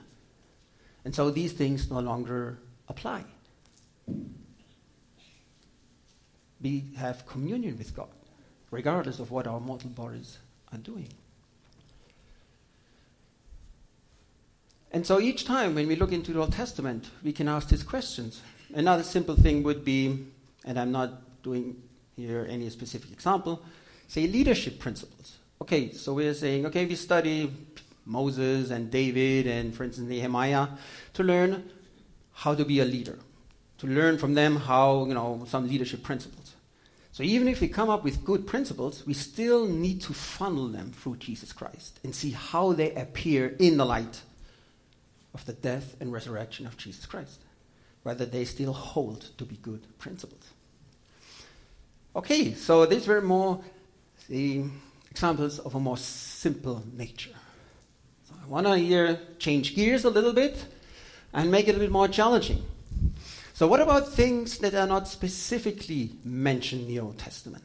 And 1.06 1.14
so 1.14 1.30
these 1.30 1.54
things 1.54 1.90
no 1.90 2.00
longer 2.00 2.58
apply. 2.88 3.24
We 6.62 6.86
have 6.98 7.26
communion 7.28 7.78
with 7.78 7.96
God, 7.96 8.08
regardless 8.72 9.20
of 9.20 9.32
what 9.32 9.48
our 9.48 9.60
mortal 9.60 9.90
bodies 9.90 10.38
are 10.72 10.78
doing. 10.78 11.10
And 14.92 15.06
so 15.06 15.20
each 15.20 15.44
time 15.46 15.76
when 15.76 15.88
we 15.88 15.96
look 15.96 16.12
into 16.12 16.32
the 16.34 16.40
Old 16.40 16.54
Testament, 16.54 17.10
we 17.24 17.34
can 17.34 17.48
ask 17.48 17.70
these 17.70 17.84
questions. 17.84 18.42
Another 18.74 19.04
simple 19.04 19.36
thing 19.36 19.64
would 19.64 19.84
be, 19.84 20.26
and 20.64 20.80
I'm 20.80 20.92
not 20.92 21.42
doing 21.44 21.82
here 22.16 22.46
any 22.50 22.70
specific 22.70 23.12
example, 23.12 23.62
say 24.08 24.28
leadership 24.28 24.80
principles. 24.80 25.38
Okay, 25.62 25.92
so 25.92 26.14
we're 26.14 26.34
saying, 26.34 26.66
okay, 26.66 26.86
we 26.86 26.96
study 26.96 27.52
Moses 28.06 28.70
and 28.70 28.92
David 28.92 29.48
and, 29.48 29.74
for 29.74 29.84
instance, 29.84 30.10
Nehemiah 30.10 30.68
to 31.14 31.24
learn 31.24 31.70
how 32.34 32.54
to 32.56 32.66
be 32.66 32.80
a 32.80 32.86
leader, 32.86 33.20
to 33.78 33.88
learn 33.88 34.18
from 34.18 34.34
them 34.34 34.58
how, 34.58 35.06
you 35.06 35.14
know, 35.14 35.46
some 35.48 35.68
leadership 35.68 36.04
principles. 36.04 36.56
So 37.12 37.22
even 37.22 37.48
if 37.48 37.62
we 37.62 37.68
come 37.68 37.92
up 37.92 38.04
with 38.04 38.26
good 38.26 38.48
principles, 38.48 39.06
we 39.06 39.14
still 39.14 39.68
need 39.68 40.02
to 40.02 40.14
funnel 40.14 40.68
them 40.68 40.92
through 40.92 41.18
Jesus 41.18 41.54
Christ 41.54 42.00
and 42.04 42.14
see 42.14 42.32
how 42.32 42.74
they 42.74 42.94
appear 42.96 43.56
in 43.60 43.78
the 43.78 43.86
light 43.86 44.22
of 45.34 45.46
the 45.46 45.54
death 45.54 45.96
and 46.00 46.12
resurrection 46.12 46.66
of 46.66 46.76
Jesus 46.76 47.06
Christ, 47.06 47.40
whether 48.02 48.26
they 48.26 48.46
still 48.46 48.74
hold 48.74 49.30
to 49.38 49.46
be 49.46 49.58
good 49.58 49.86
principles. 50.00 50.50
Okay, 52.16 52.54
so 52.54 52.86
these 52.86 53.08
were 53.08 53.22
more 53.22 53.60
the 54.30 54.66
examples 55.10 55.58
of 55.58 55.74
a 55.74 55.80
more 55.80 55.98
simple 55.98 56.84
nature. 56.94 57.32
So 58.28 58.36
I 58.42 58.48
want 58.48 58.68
to 58.68 58.78
here 58.78 59.20
change 59.40 59.76
gears 59.76 60.06
a 60.06 60.12
little 60.12 60.34
bit 60.34 60.64
and 61.34 61.50
make 61.50 61.68
it 61.68 61.76
a 61.76 61.80
bit 61.80 61.90
more 61.92 62.08
challenging. 62.08 62.64
So, 63.56 63.68
what 63.68 63.82
about 63.82 64.10
things 64.10 64.60
that 64.60 64.76
are 64.76 64.86
not 64.86 65.08
specifically 65.08 66.12
mentioned 66.24 66.82
in 66.82 66.88
the 66.88 67.00
Old 67.00 67.18
Testament? 67.18 67.64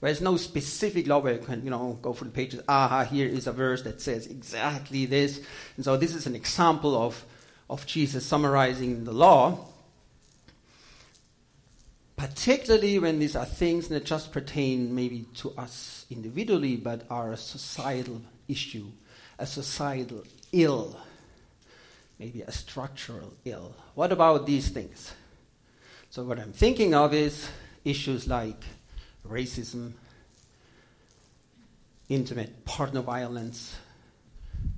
Where 0.00 0.10
there's 0.10 0.22
no 0.22 0.36
specific 0.36 1.06
law 1.06 1.18
where 1.18 1.34
you 1.34 1.40
can, 1.40 1.62
you 1.62 1.70
know, 1.70 1.98
go 2.00 2.14
through 2.14 2.28
the 2.28 2.34
pages, 2.34 2.62
aha, 2.68 3.04
here 3.04 3.26
is 3.26 3.46
a 3.46 3.52
verse 3.52 3.82
that 3.82 4.00
says 4.00 4.26
exactly 4.26 5.04
this. 5.06 5.42
And 5.76 5.84
so 5.84 5.96
this 5.96 6.14
is 6.14 6.26
an 6.26 6.34
example 6.34 6.96
of, 6.96 7.22
of 7.68 7.84
Jesus 7.84 8.24
summarizing 8.24 9.04
the 9.04 9.12
law 9.12 9.66
particularly 12.18 12.98
when 12.98 13.20
these 13.20 13.36
are 13.36 13.44
things 13.46 13.86
that 13.88 14.04
just 14.04 14.32
pertain 14.32 14.92
maybe 14.92 15.24
to 15.36 15.52
us 15.56 16.04
individually, 16.10 16.76
but 16.76 17.06
are 17.08 17.32
a 17.32 17.36
societal 17.36 18.20
issue, 18.48 18.88
a 19.38 19.46
societal 19.46 20.24
ill, 20.52 20.98
maybe 22.18 22.42
a 22.42 22.50
structural 22.50 23.32
ill. 23.44 23.72
What 23.94 24.10
about 24.10 24.46
these 24.46 24.68
things? 24.68 25.12
So, 26.10 26.24
what 26.24 26.40
I'm 26.40 26.52
thinking 26.52 26.92
of 26.92 27.14
is 27.14 27.48
issues 27.84 28.26
like 28.26 28.64
racism, 29.26 29.92
intimate 32.08 32.64
partner 32.64 33.00
violence, 33.00 33.76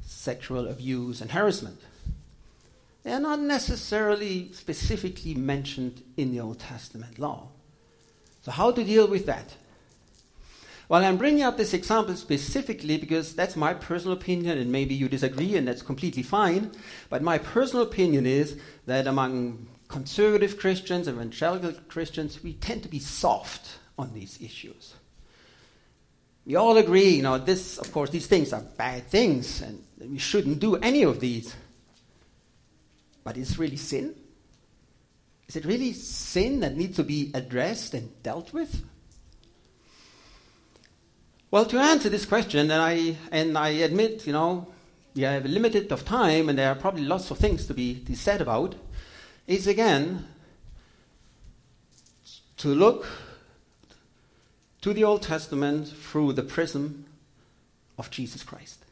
sexual 0.02 0.68
abuse, 0.68 1.22
and 1.22 1.30
harassment. 1.30 1.80
They 3.02 3.12
are 3.12 3.20
not 3.20 3.40
necessarily 3.40 4.52
specifically 4.52 5.34
mentioned 5.34 6.02
in 6.16 6.32
the 6.32 6.40
Old 6.40 6.60
Testament 6.60 7.18
law. 7.18 7.48
So, 8.42 8.50
how 8.50 8.72
to 8.72 8.84
deal 8.84 9.06
with 9.06 9.26
that? 9.26 9.56
Well, 10.88 11.04
I'm 11.04 11.18
bringing 11.18 11.44
up 11.44 11.56
this 11.56 11.72
example 11.72 12.16
specifically 12.16 12.96
because 12.98 13.34
that's 13.34 13.54
my 13.54 13.74
personal 13.74 14.16
opinion, 14.16 14.58
and 14.58 14.72
maybe 14.72 14.94
you 14.94 15.08
disagree, 15.08 15.56
and 15.56 15.68
that's 15.68 15.82
completely 15.82 16.24
fine. 16.24 16.72
But 17.08 17.22
my 17.22 17.38
personal 17.38 17.84
opinion 17.84 18.26
is 18.26 18.58
that 18.86 19.06
among 19.06 19.68
conservative 19.86 20.58
Christians, 20.58 21.08
evangelical 21.08 21.74
Christians, 21.88 22.42
we 22.42 22.54
tend 22.54 22.82
to 22.82 22.88
be 22.88 22.98
soft 22.98 23.78
on 23.96 24.12
these 24.14 24.38
issues. 24.42 24.94
We 26.44 26.56
all 26.56 26.76
agree, 26.76 27.10
you 27.10 27.22
know, 27.22 27.38
this, 27.38 27.78
of 27.78 27.92
course, 27.92 28.10
these 28.10 28.26
things 28.26 28.52
are 28.52 28.62
bad 28.62 29.06
things, 29.06 29.62
and 29.62 29.84
we 30.00 30.18
shouldn't 30.18 30.58
do 30.58 30.74
any 30.76 31.04
of 31.04 31.20
these. 31.20 31.54
But 33.24 33.36
is 33.36 33.58
really 33.58 33.76
sin? 33.76 34.14
Is 35.48 35.56
it 35.56 35.64
really 35.64 35.92
sin 35.92 36.60
that 36.60 36.76
needs 36.76 36.96
to 36.96 37.04
be 37.04 37.30
addressed 37.34 37.94
and 37.94 38.22
dealt 38.22 38.52
with? 38.52 38.84
Well, 41.50 41.64
to 41.66 41.78
answer 41.78 42.08
this 42.08 42.24
question, 42.24 42.70
and 42.70 42.80
I, 42.80 43.16
and 43.32 43.58
I 43.58 43.70
admit, 43.70 44.26
you 44.26 44.32
know, 44.32 44.68
we 45.14 45.22
have 45.22 45.44
a 45.44 45.48
limited 45.48 45.90
of 45.90 46.04
time 46.04 46.48
and 46.48 46.56
there 46.56 46.70
are 46.70 46.76
probably 46.76 47.02
lots 47.02 47.30
of 47.30 47.38
things 47.38 47.66
to 47.66 47.74
be, 47.74 47.96
to 48.04 48.14
said 48.14 48.40
about, 48.40 48.76
is 49.46 49.66
again 49.66 50.26
to 52.58 52.68
look 52.68 53.06
to 54.82 54.92
the 54.92 55.02
Old 55.02 55.22
Testament 55.22 55.88
through 55.88 56.34
the 56.34 56.42
prism 56.42 57.06
of 57.98 58.10
Jesus 58.10 58.42
Christ 58.42 58.84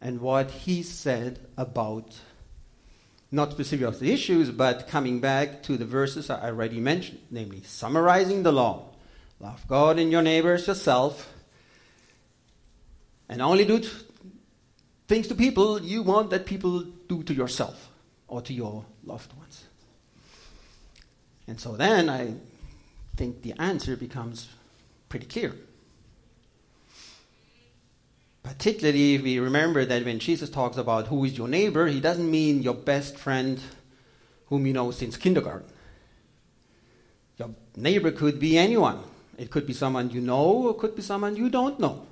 and 0.00 0.20
what 0.20 0.50
he 0.50 0.82
said 0.82 1.38
about 1.56 2.18
not 3.32 3.52
specific 3.52 3.86
of 3.86 4.00
the 4.00 4.12
issues, 4.12 4.50
but 4.50 4.88
coming 4.88 5.20
back 5.20 5.62
to 5.62 5.76
the 5.76 5.84
verses 5.84 6.30
I 6.30 6.48
already 6.48 6.80
mentioned, 6.80 7.20
namely 7.30 7.62
summarizing 7.62 8.42
the 8.42 8.52
law. 8.52 8.90
Love 9.38 9.64
God 9.68 9.98
and 9.98 10.10
your 10.10 10.22
neighbor 10.22 10.54
as 10.54 10.66
yourself, 10.66 11.32
and 13.28 13.40
only 13.40 13.64
do 13.64 13.78
t- 13.78 13.88
things 15.06 15.28
to 15.28 15.34
people 15.34 15.80
you 15.80 16.02
want 16.02 16.30
that 16.30 16.44
people 16.44 16.80
do 17.08 17.22
to 17.22 17.32
yourself 17.32 17.88
or 18.26 18.42
to 18.42 18.52
your 18.52 18.84
loved 19.04 19.32
ones. 19.36 19.64
And 21.46 21.60
so 21.60 21.76
then 21.76 22.08
I 22.08 22.34
think 23.16 23.42
the 23.42 23.54
answer 23.58 23.96
becomes 23.96 24.48
pretty 25.08 25.26
clear. 25.26 25.54
Particularly 28.50 29.16
we 29.18 29.38
remember 29.38 29.84
that 29.84 30.04
when 30.04 30.18
Jesus 30.18 30.50
talks 30.50 30.76
about 30.76 31.06
who 31.06 31.24
is 31.24 31.38
your 31.38 31.46
neighbor, 31.46 31.86
he 31.86 32.00
doesn't 32.00 32.28
mean 32.28 32.62
your 32.62 32.74
best 32.74 33.16
friend 33.16 33.60
whom 34.46 34.66
you 34.66 34.72
know 34.72 34.90
since 34.90 35.16
kindergarten. 35.16 35.68
Your 37.38 37.50
neighbor 37.76 38.10
could 38.10 38.40
be 38.40 38.58
anyone. 38.58 38.98
It 39.38 39.52
could 39.52 39.68
be 39.68 39.72
someone 39.72 40.10
you 40.10 40.20
know, 40.20 40.66
or 40.66 40.70
it 40.72 40.78
could 40.78 40.96
be 40.96 41.02
someone 41.02 41.36
you 41.36 41.48
don't 41.48 41.78
know. 41.78 42.08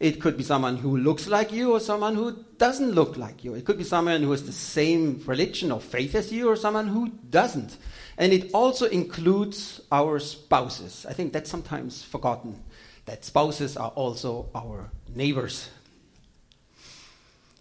It 0.00 0.18
could 0.18 0.38
be 0.38 0.44
someone 0.44 0.78
who 0.78 0.96
looks 0.96 1.26
like 1.26 1.52
you 1.52 1.72
or 1.72 1.80
someone 1.80 2.14
who 2.14 2.44
doesn't 2.56 2.92
look 2.92 3.18
like 3.18 3.44
you. 3.44 3.52
It 3.54 3.66
could 3.66 3.76
be 3.76 3.84
someone 3.84 4.22
who 4.22 4.30
has 4.30 4.44
the 4.44 4.52
same 4.52 5.22
religion 5.26 5.70
or 5.70 5.80
faith 5.80 6.14
as 6.14 6.32
you 6.32 6.48
or 6.48 6.56
someone 6.56 6.88
who 6.88 7.08
doesn't. 7.28 7.76
And 8.16 8.32
it 8.32 8.50
also 8.54 8.86
includes 8.86 9.82
our 9.92 10.20
spouses. 10.20 11.04
I 11.06 11.12
think 11.12 11.34
that's 11.34 11.50
sometimes 11.50 12.02
forgotten 12.02 12.62
that 13.06 13.24
spouses 13.24 13.76
are 13.76 13.90
also 13.90 14.48
our 14.54 14.90
neighbors. 15.14 15.70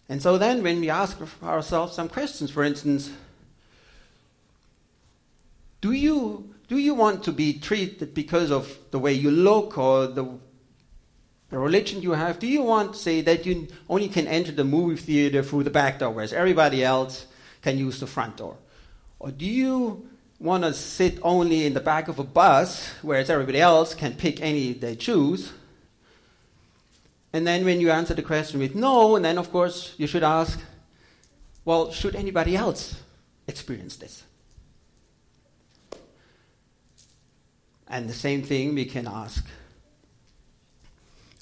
And 0.09 0.21
so 0.21 0.37
then, 0.37 0.61
when 0.61 0.81
we 0.81 0.89
ask 0.89 1.17
ourselves 1.41 1.95
some 1.95 2.09
questions, 2.09 2.51
for 2.51 2.63
instance, 2.63 3.11
do 5.81 5.91
you, 5.91 6.53
do 6.67 6.77
you 6.77 6.93
want 6.93 7.23
to 7.23 7.31
be 7.31 7.53
treated 7.53 8.13
because 8.13 8.51
of 8.51 8.77
the 8.91 8.99
way 8.99 9.13
you 9.13 9.31
look 9.31 9.77
or 9.77 10.07
the, 10.07 10.23
the 11.49 11.57
religion 11.57 12.01
you 12.01 12.11
have? 12.11 12.37
Do 12.39 12.47
you 12.47 12.61
want, 12.61 12.93
to 12.93 12.99
say, 12.99 13.21
that 13.21 13.45
you 13.45 13.67
only 13.89 14.09
can 14.09 14.27
enter 14.27 14.51
the 14.51 14.63
movie 14.63 14.95
theater 14.99 15.41
through 15.41 15.63
the 15.63 15.71
back 15.71 15.99
door, 15.99 16.11
whereas 16.11 16.33
everybody 16.33 16.83
else 16.83 17.25
can 17.61 17.77
use 17.77 17.99
the 17.99 18.07
front 18.07 18.37
door? 18.37 18.57
Or 19.19 19.31
do 19.31 19.45
you 19.45 20.07
want 20.39 20.63
to 20.63 20.73
sit 20.73 21.19
only 21.21 21.65
in 21.65 21.73
the 21.73 21.79
back 21.79 22.07
of 22.07 22.19
a 22.19 22.23
bus, 22.23 22.89
whereas 23.01 23.29
everybody 23.29 23.59
else 23.59 23.93
can 23.93 24.13
pick 24.13 24.41
any 24.41 24.73
they 24.73 24.95
choose. 24.95 25.51
And 27.31 27.45
then 27.45 27.65
when 27.65 27.81
you 27.81 27.91
answer 27.91 28.13
the 28.13 28.21
question 28.21 28.59
with 28.59 28.75
no, 28.75 29.15
and 29.15 29.25
then 29.25 29.37
of 29.37 29.51
course 29.51 29.93
you 29.97 30.07
should 30.07 30.23
ask, 30.23 30.59
well, 31.63 31.91
should 31.91 32.15
anybody 32.15 32.55
else 32.55 33.01
experience 33.47 33.97
this? 33.97 34.23
And 37.87 38.09
the 38.09 38.13
same 38.13 38.41
thing 38.41 38.75
we 38.75 38.85
can 38.85 39.07
ask, 39.07 39.45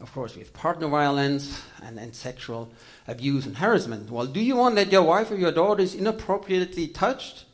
of 0.01 0.11
course, 0.13 0.35
with 0.35 0.53
partner 0.53 0.87
violence 0.87 1.61
and, 1.81 1.97
and 1.97 2.13
sexual 2.13 2.69
abuse 3.07 3.45
and 3.45 3.57
harassment. 3.57 4.09
Well, 4.09 4.25
do 4.25 4.41
you 4.41 4.57
want 4.57 4.75
that 4.75 4.91
your 4.91 5.03
wife 5.03 5.31
or 5.31 5.35
your 5.35 5.51
daughter 5.51 5.81
is 5.81 5.95
inappropriately 5.95 6.87
touched? 6.87 7.45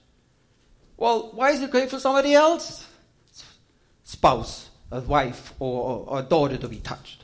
Well, 0.99 1.31
why 1.33 1.51
is 1.51 1.61
it 1.61 1.71
great 1.71 1.89
for 1.89 1.97
somebody 1.97 2.33
else? 2.33 2.85
Spouse, 4.03 4.69
a 4.91 4.99
wife, 4.99 5.53
or, 5.57 6.03
or 6.05 6.19
a 6.19 6.23
daughter 6.23 6.57
to 6.57 6.67
be 6.67 6.79
touched? 6.79 7.23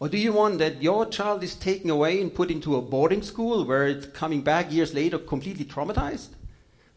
Or 0.00 0.08
do 0.08 0.18
you 0.18 0.32
want 0.32 0.58
that 0.58 0.82
your 0.82 1.06
child 1.06 1.44
is 1.44 1.54
taken 1.54 1.88
away 1.88 2.20
and 2.20 2.34
put 2.34 2.50
into 2.50 2.74
a 2.74 2.82
boarding 2.82 3.22
school 3.22 3.64
where 3.64 3.86
it's 3.86 4.06
coming 4.06 4.42
back 4.42 4.72
years 4.72 4.92
later 4.92 5.18
completely 5.18 5.64
traumatized? 5.64 6.30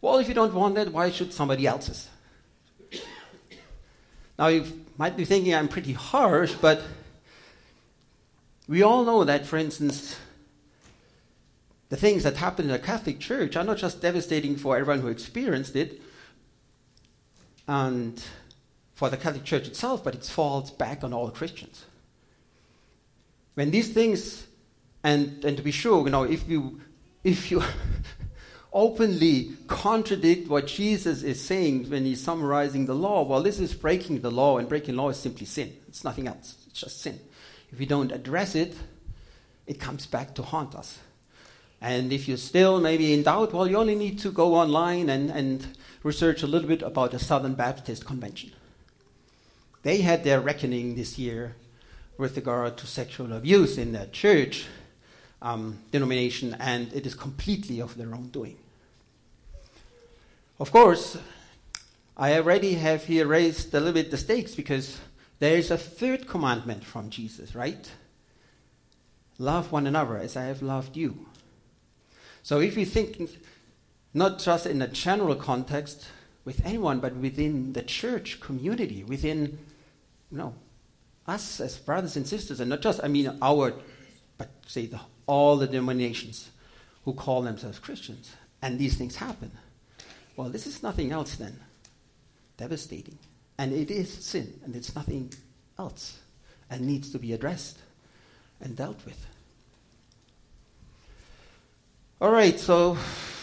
Well, 0.01 0.17
if 0.17 0.27
you 0.27 0.33
don't 0.33 0.55
want 0.55 0.73
that, 0.75 0.91
why 0.91 1.11
should 1.11 1.31
somebody 1.31 1.67
else's? 1.67 2.09
Now, 4.39 4.47
you 4.47 4.65
might 4.97 5.15
be 5.15 5.25
thinking 5.25 5.53
I'm 5.53 5.67
pretty 5.67 5.93
harsh, 5.93 6.53
but 6.53 6.81
we 8.67 8.81
all 8.81 9.05
know 9.05 9.23
that, 9.25 9.45
for 9.45 9.57
instance, 9.57 10.17
the 11.89 11.97
things 11.97 12.23
that 12.23 12.37
happen 12.37 12.65
in 12.65 12.71
the 12.71 12.79
Catholic 12.79 13.19
Church 13.19 13.55
are 13.55 13.63
not 13.63 13.77
just 13.77 14.01
devastating 14.01 14.57
for 14.57 14.77
everyone 14.77 15.01
who 15.01 15.07
experienced 15.07 15.75
it 15.75 16.01
and 17.67 18.21
for 18.93 19.09
the 19.09 19.17
Catholic 19.17 19.43
Church 19.43 19.67
itself, 19.67 20.03
but 20.03 20.15
it 20.15 20.23
falls 20.23 20.71
back 20.71 21.03
on 21.03 21.13
all 21.13 21.29
Christians. 21.29 21.85
When 23.53 23.71
these 23.71 23.93
things, 23.93 24.47
and, 25.03 25.43
and 25.45 25.55
to 25.55 25.63
be 25.63 25.71
sure, 25.71 26.03
you 26.03 26.09
know, 26.09 26.23
if 26.23 26.49
you, 26.49 26.81
if 27.23 27.51
you 27.51 27.63
openly 28.73 29.51
contradict 29.67 30.49
what 30.49 30.67
Jesus 30.67 31.23
is 31.23 31.43
saying 31.43 31.89
when 31.89 32.05
he's 32.05 32.21
summarizing 32.21 32.85
the 32.85 32.95
law, 32.95 33.23
well, 33.23 33.41
this 33.41 33.59
is 33.59 33.73
breaking 33.73 34.21
the 34.21 34.31
law, 34.31 34.57
and 34.57 34.67
breaking 34.67 34.95
law 34.95 35.09
is 35.09 35.17
simply 35.17 35.45
sin. 35.45 35.73
It's 35.87 36.03
nothing 36.03 36.27
else, 36.27 36.55
it's 36.67 36.81
just 36.81 37.01
sin. 37.01 37.19
If 37.71 37.79
we 37.79 37.85
don't 37.85 38.11
address 38.11 38.55
it, 38.55 38.75
it 39.65 39.79
comes 39.79 40.05
back 40.05 40.33
to 40.35 40.43
haunt 40.43 40.75
us. 40.75 40.99
And 41.81 42.11
if 42.11 42.27
you're 42.27 42.37
still 42.37 42.79
maybe 42.79 43.13
in 43.13 43.23
doubt, 43.23 43.53
well, 43.53 43.67
you 43.67 43.77
only 43.77 43.95
need 43.95 44.19
to 44.19 44.31
go 44.31 44.55
online 44.55 45.09
and, 45.09 45.29
and 45.29 45.67
research 46.03 46.43
a 46.43 46.47
little 46.47 46.67
bit 46.67 46.81
about 46.81 47.11
the 47.11 47.19
Southern 47.19 47.53
Baptist 47.53 48.05
Convention. 48.05 48.51
They 49.83 50.01
had 50.01 50.23
their 50.23 50.41
reckoning 50.41 50.95
this 50.95 51.19
year 51.19 51.55
with 52.17 52.35
regard 52.35 52.77
to 52.77 52.87
sexual 52.87 53.31
abuse 53.33 53.77
in 53.77 53.91
their 53.91 54.07
church 54.07 54.65
um, 55.41 55.77
denomination, 55.91 56.55
and 56.59 56.91
it 56.93 57.05
is 57.05 57.13
completely 57.13 57.79
of 57.79 57.95
their 57.95 58.13
own 58.13 58.29
doing. 58.29 58.57
Of 60.59 60.71
course, 60.71 61.17
I 62.17 62.33
already 62.33 62.73
have 62.73 63.05
here 63.05 63.27
raised 63.27 63.73
a 63.75 63.79
little 63.79 63.93
bit 63.93 64.09
the 64.09 64.17
stakes 64.17 64.55
because 64.55 64.99
there 65.37 65.55
is 65.55 65.69
a 65.69 65.77
third 65.77 66.27
commandment 66.27 66.83
from 66.83 67.11
Jesus, 67.11 67.53
right? 67.53 67.91
Love 69.37 69.71
one 69.71 69.85
another 69.85 70.17
as 70.17 70.35
I 70.35 70.45
have 70.45 70.63
loved 70.63 70.97
you. 70.97 71.27
So 72.47 72.61
if 72.61 72.77
you 72.77 72.85
think 72.85 73.29
not 74.13 74.39
just 74.39 74.65
in 74.67 74.81
a 74.81 74.87
general 74.87 75.35
context 75.35 76.07
with 76.45 76.65
anyone, 76.65 77.01
but 77.01 77.13
within 77.13 77.73
the 77.73 77.83
church 77.83 78.39
community, 78.39 79.03
within 79.03 79.59
you 80.31 80.37
know 80.37 80.53
us 81.27 81.59
as 81.59 81.77
brothers 81.77 82.15
and 82.15 82.25
sisters, 82.25 82.61
and 82.61 82.69
not 82.69 82.79
just 82.79 83.01
I 83.03 83.09
mean 83.09 83.37
our, 83.41 83.73
but 84.37 84.47
say 84.65 84.85
the, 84.85 85.01
all 85.25 85.57
the 85.57 85.67
denominations 85.67 86.49
who 87.03 87.11
call 87.11 87.41
themselves 87.41 87.79
Christians, 87.79 88.31
and 88.61 88.79
these 88.79 88.95
things 88.95 89.17
happen. 89.17 89.51
Well, 90.37 90.47
this 90.47 90.65
is 90.65 90.81
nothing 90.81 91.11
else 91.11 91.35
than 91.35 91.59
devastating, 92.55 93.17
and 93.57 93.73
it 93.73 93.91
is 93.91 94.09
sin, 94.09 94.61
and 94.63 94.73
it's 94.73 94.95
nothing 94.95 95.33
else, 95.77 96.17
and 96.69 96.87
needs 96.87 97.11
to 97.11 97.19
be 97.19 97.33
addressed 97.33 97.79
and 98.61 98.77
dealt 98.77 99.03
with. 99.05 99.27
All 102.19 102.31
right, 102.31 102.59
so 102.59 102.97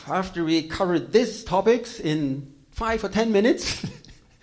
after 0.09 0.45
we 0.45 0.67
covered 0.67 1.13
these 1.13 1.45
topics 1.45 2.01
in 2.01 2.53
five 2.73 3.05
or 3.05 3.09
ten 3.09 3.31
minutes, 3.31 3.87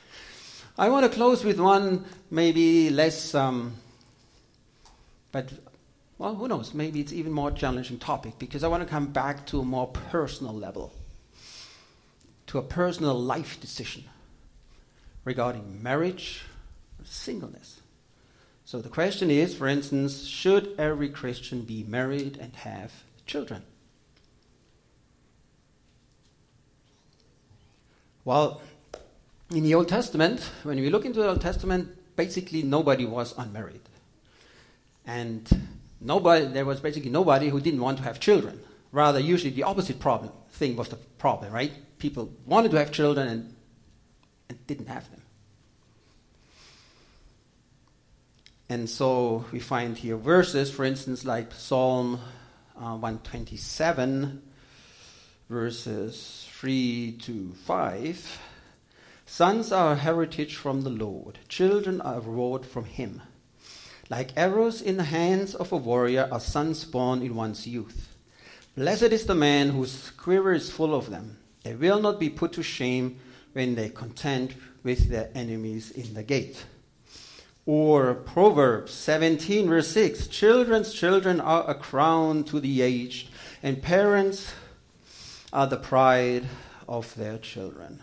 I 0.78 0.88
want 0.88 1.04
to 1.04 1.14
close 1.14 1.44
with 1.44 1.60
one 1.60 2.06
maybe 2.30 2.90
less, 2.92 3.36
um, 3.36 3.74
but 5.34 5.52
well, 6.18 6.34
who 6.36 6.48
knows? 6.48 6.74
Maybe 6.74 7.02
it's 7.02 7.12
even 7.12 7.34
more 7.34 7.52
challenging 7.52 8.00
topic 8.00 8.40
because 8.40 8.64
I 8.64 8.70
want 8.70 8.82
to 8.82 8.88
come 8.90 9.08
back 9.08 9.46
to 9.48 9.60
a 9.60 9.66
more 9.66 9.88
personal 9.88 10.54
level, 10.54 10.94
to 12.48 12.58
a 12.58 12.64
personal 12.64 13.20
life 13.20 13.60
decision 13.60 14.06
regarding 15.26 15.84
marriage 15.84 16.44
singleness. 17.04 17.82
So 18.64 18.80
the 18.80 18.88
question 18.88 19.30
is, 19.30 19.54
for 19.54 19.68
instance, 19.68 20.24
should 20.24 20.74
every 20.78 21.10
Christian 21.10 21.64
be 21.64 21.84
married 21.84 22.38
and 22.40 22.56
have 22.56 23.04
children? 23.26 23.64
Well, 28.24 28.62
in 29.54 29.64
the 29.64 29.76
Old 29.76 29.90
Testament, 29.90 30.42
when 30.64 30.80
we 30.80 30.90
look 30.90 31.06
into 31.06 31.20
the 31.20 31.30
Old 31.30 31.42
Testament, 31.42 31.90
basically 32.16 32.62
nobody 32.62 33.06
was 33.06 33.34
unmarried. 33.38 33.82
And 35.06 35.50
nobody, 36.00 36.46
there 36.46 36.66
was 36.66 36.80
basically 36.80 37.10
nobody 37.10 37.50
who 37.50 37.60
didn't 37.60 37.82
want 37.82 37.98
to 37.98 38.04
have 38.04 38.20
children. 38.20 38.62
Rather, 38.92 39.20
usually 39.20 39.52
the 39.52 39.64
opposite 39.64 40.00
problem 40.00 40.32
thing 40.52 40.76
was 40.76 40.90
the 40.90 40.98
problem, 41.18 41.52
right? 41.52 41.72
People 41.98 42.32
wanted 42.46 42.72
to 42.72 42.78
have 42.78 42.92
children 42.92 43.28
and, 43.28 43.56
and 44.50 44.68
didn't 44.68 44.88
have 44.88 45.10
them. 45.10 45.22
And 48.70 48.90
so 48.90 49.46
we 49.52 49.60
find 49.60 49.98
here 49.98 50.16
verses, 50.16 50.72
for 50.72 50.86
instance, 50.86 51.26
like 51.26 51.54
Psalm 51.54 52.22
uh, 52.78 52.96
127, 52.96 54.42
verses 55.50 56.51
3 56.62 57.18
to 57.24 57.54
5. 57.66 58.40
Sons 59.26 59.72
are 59.72 59.94
a 59.94 59.96
heritage 59.96 60.56
from 60.56 60.84
the 60.84 60.92
Lord, 60.92 61.40
children 61.50 62.00
are 62.02 62.18
a 62.18 62.20
reward 62.20 62.68
from 62.68 62.86
Him. 62.86 63.24
Like 64.12 64.38
arrows 64.38 64.80
in 64.80 64.98
the 64.98 65.06
hands 65.06 65.56
of 65.56 65.72
a 65.72 65.78
warrior 65.78 66.30
are 66.32 66.40
sons 66.40 66.86
born 66.86 67.24
in 67.24 67.34
one's 67.34 67.66
youth. 67.66 68.16
Blessed 68.78 69.12
is 69.12 69.26
the 69.26 69.34
man 69.34 69.72
whose 69.72 70.12
quiver 70.12 70.54
is 70.54 70.70
full 70.70 70.94
of 70.94 71.10
them. 71.10 71.40
They 71.64 71.74
will 71.74 72.00
not 72.00 72.20
be 72.20 72.30
put 72.30 72.54
to 72.54 72.62
shame 72.62 73.18
when 73.54 73.74
they 73.74 73.90
contend 73.90 74.54
with 74.84 75.10
their 75.10 75.32
enemies 75.34 75.90
in 75.90 76.14
the 76.14 76.22
gate. 76.22 76.64
Or 77.66 78.14
Proverbs 78.14 78.94
17, 78.94 79.68
verse 79.68 79.88
6 79.88 80.28
Children's 80.28 80.94
children 80.94 81.42
are 81.42 81.68
a 81.68 81.74
crown 81.74 82.44
to 82.44 82.60
the 82.60 82.84
aged, 82.84 83.30
and 83.64 83.82
parents 83.82 84.54
are 85.54 85.68
the 85.68 85.78
pride 85.78 86.46
of 86.88 87.14
their 87.16 87.38
children. 87.38 88.02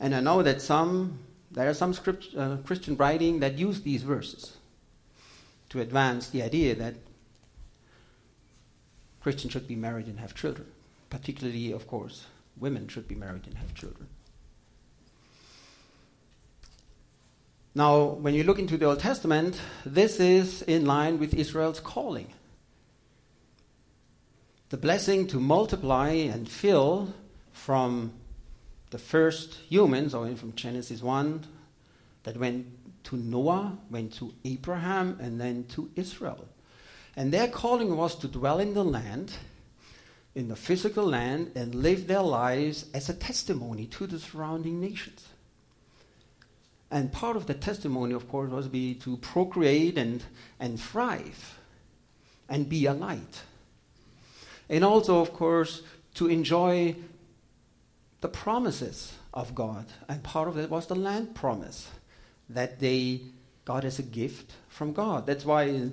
And 0.00 0.14
I 0.14 0.20
know 0.20 0.42
that 0.42 0.60
some, 0.60 1.20
there 1.50 1.68
are 1.68 1.74
some 1.74 1.94
script, 1.94 2.28
uh, 2.36 2.56
Christian 2.64 2.96
writing 2.96 3.40
that 3.40 3.56
use 3.56 3.82
these 3.82 4.02
verses 4.02 4.56
to 5.70 5.80
advance 5.80 6.28
the 6.28 6.42
idea 6.42 6.74
that 6.74 6.96
Christians 9.20 9.52
should 9.52 9.68
be 9.68 9.76
married 9.76 10.06
and 10.06 10.18
have 10.18 10.34
children. 10.34 10.66
Particularly, 11.08 11.72
of 11.72 11.86
course, 11.86 12.26
women 12.58 12.88
should 12.88 13.06
be 13.06 13.14
married 13.14 13.46
and 13.46 13.56
have 13.58 13.74
children. 13.74 14.08
Now, 17.74 18.04
when 18.04 18.34
you 18.34 18.44
look 18.44 18.58
into 18.58 18.76
the 18.76 18.86
Old 18.86 19.00
Testament, 19.00 19.58
this 19.86 20.20
is 20.20 20.62
in 20.62 20.84
line 20.84 21.18
with 21.18 21.32
Israel's 21.32 21.80
calling 21.80 22.32
the 24.72 24.78
blessing 24.78 25.26
to 25.26 25.38
multiply 25.38 26.08
and 26.08 26.48
fill 26.48 27.12
from 27.52 28.10
the 28.88 28.96
first 28.96 29.52
humans, 29.68 30.14
or 30.14 30.34
from 30.34 30.54
Genesis 30.54 31.02
1, 31.02 31.46
that 32.22 32.38
went 32.38 32.64
to 33.04 33.18
Noah, 33.18 33.76
went 33.90 34.14
to 34.14 34.32
Abraham, 34.46 35.18
and 35.20 35.38
then 35.38 35.64
to 35.74 35.90
Israel. 35.94 36.48
And 37.16 37.30
their 37.34 37.48
calling 37.48 37.94
was 37.98 38.14
to 38.20 38.28
dwell 38.28 38.60
in 38.60 38.72
the 38.72 38.82
land, 38.82 39.34
in 40.34 40.48
the 40.48 40.56
physical 40.56 41.04
land, 41.04 41.52
and 41.54 41.74
live 41.74 42.06
their 42.06 42.22
lives 42.22 42.86
as 42.94 43.10
a 43.10 43.14
testimony 43.14 43.84
to 43.88 44.06
the 44.06 44.18
surrounding 44.18 44.80
nations. 44.80 45.28
And 46.90 47.12
part 47.12 47.36
of 47.36 47.44
the 47.44 47.52
testimony, 47.52 48.14
of 48.14 48.26
course, 48.26 48.50
was 48.50 48.68
be 48.68 48.94
to 48.94 49.18
procreate 49.18 49.98
and, 49.98 50.24
and 50.58 50.80
thrive 50.80 51.58
and 52.48 52.70
be 52.70 52.86
a 52.86 52.94
light 52.94 53.42
and 54.72 54.84
also, 54.84 55.20
of 55.20 55.34
course, 55.34 55.82
to 56.14 56.28
enjoy 56.28 56.96
the 58.22 58.28
promises 58.28 59.12
of 59.34 59.54
God. 59.54 59.84
And 60.08 60.22
part 60.22 60.48
of 60.48 60.56
it 60.56 60.70
was 60.70 60.86
the 60.86 60.94
land 60.94 61.34
promise 61.34 61.88
that 62.48 62.80
they 62.80 63.20
got 63.66 63.84
as 63.84 63.98
a 63.98 64.02
gift 64.02 64.52
from 64.68 64.94
God. 64.94 65.26
That's 65.26 65.44
why, 65.44 65.64
you 65.64 65.92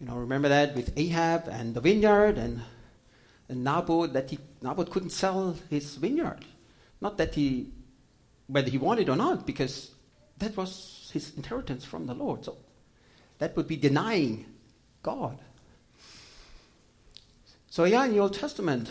know, 0.00 0.16
remember 0.16 0.50
that 0.50 0.76
with 0.76 0.92
Ahab 0.98 1.48
and 1.48 1.74
the 1.74 1.80
vineyard 1.80 2.36
and, 2.36 2.60
and 3.48 3.64
Naboth, 3.64 4.12
that 4.12 4.28
he, 4.28 4.38
Naboth 4.60 4.90
couldn't 4.90 5.10
sell 5.10 5.56
his 5.70 5.96
vineyard. 5.96 6.44
Not 7.00 7.16
that 7.16 7.34
he, 7.34 7.70
whether 8.48 8.68
he 8.68 8.76
wanted 8.76 9.08
or 9.08 9.16
not, 9.16 9.46
because 9.46 9.92
that 10.38 10.54
was 10.58 11.10
his 11.10 11.34
inheritance 11.36 11.86
from 11.86 12.06
the 12.06 12.14
Lord. 12.14 12.44
So 12.44 12.58
that 13.38 13.56
would 13.56 13.66
be 13.66 13.76
denying 13.76 14.44
God. 15.02 15.38
So, 17.76 17.84
yeah, 17.84 18.06
in 18.06 18.12
the 18.12 18.20
Old 18.20 18.32
Testament, 18.32 18.90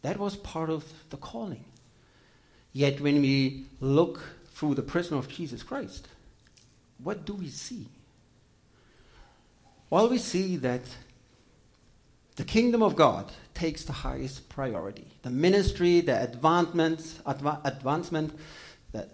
that 0.00 0.16
was 0.16 0.34
part 0.34 0.70
of 0.70 0.90
the 1.10 1.18
calling. 1.18 1.66
Yet, 2.72 2.98
when 3.02 3.20
we 3.20 3.66
look 3.78 4.22
through 4.54 4.76
the 4.76 4.82
prism 4.82 5.18
of 5.18 5.28
Jesus 5.28 5.62
Christ, 5.62 6.08
what 6.96 7.26
do 7.26 7.34
we 7.34 7.48
see? 7.48 7.88
Well, 9.90 10.08
we 10.08 10.16
see 10.16 10.56
that 10.56 10.80
the 12.36 12.44
kingdom 12.44 12.82
of 12.82 12.96
God 12.96 13.32
takes 13.52 13.84
the 13.84 13.92
highest 13.92 14.48
priority. 14.48 15.08
The 15.20 15.28
ministry, 15.28 16.00
the 16.00 16.22
advancement, 16.22 17.00
adva- 17.26 17.60
advancement 17.66 18.32
the, 18.92 19.10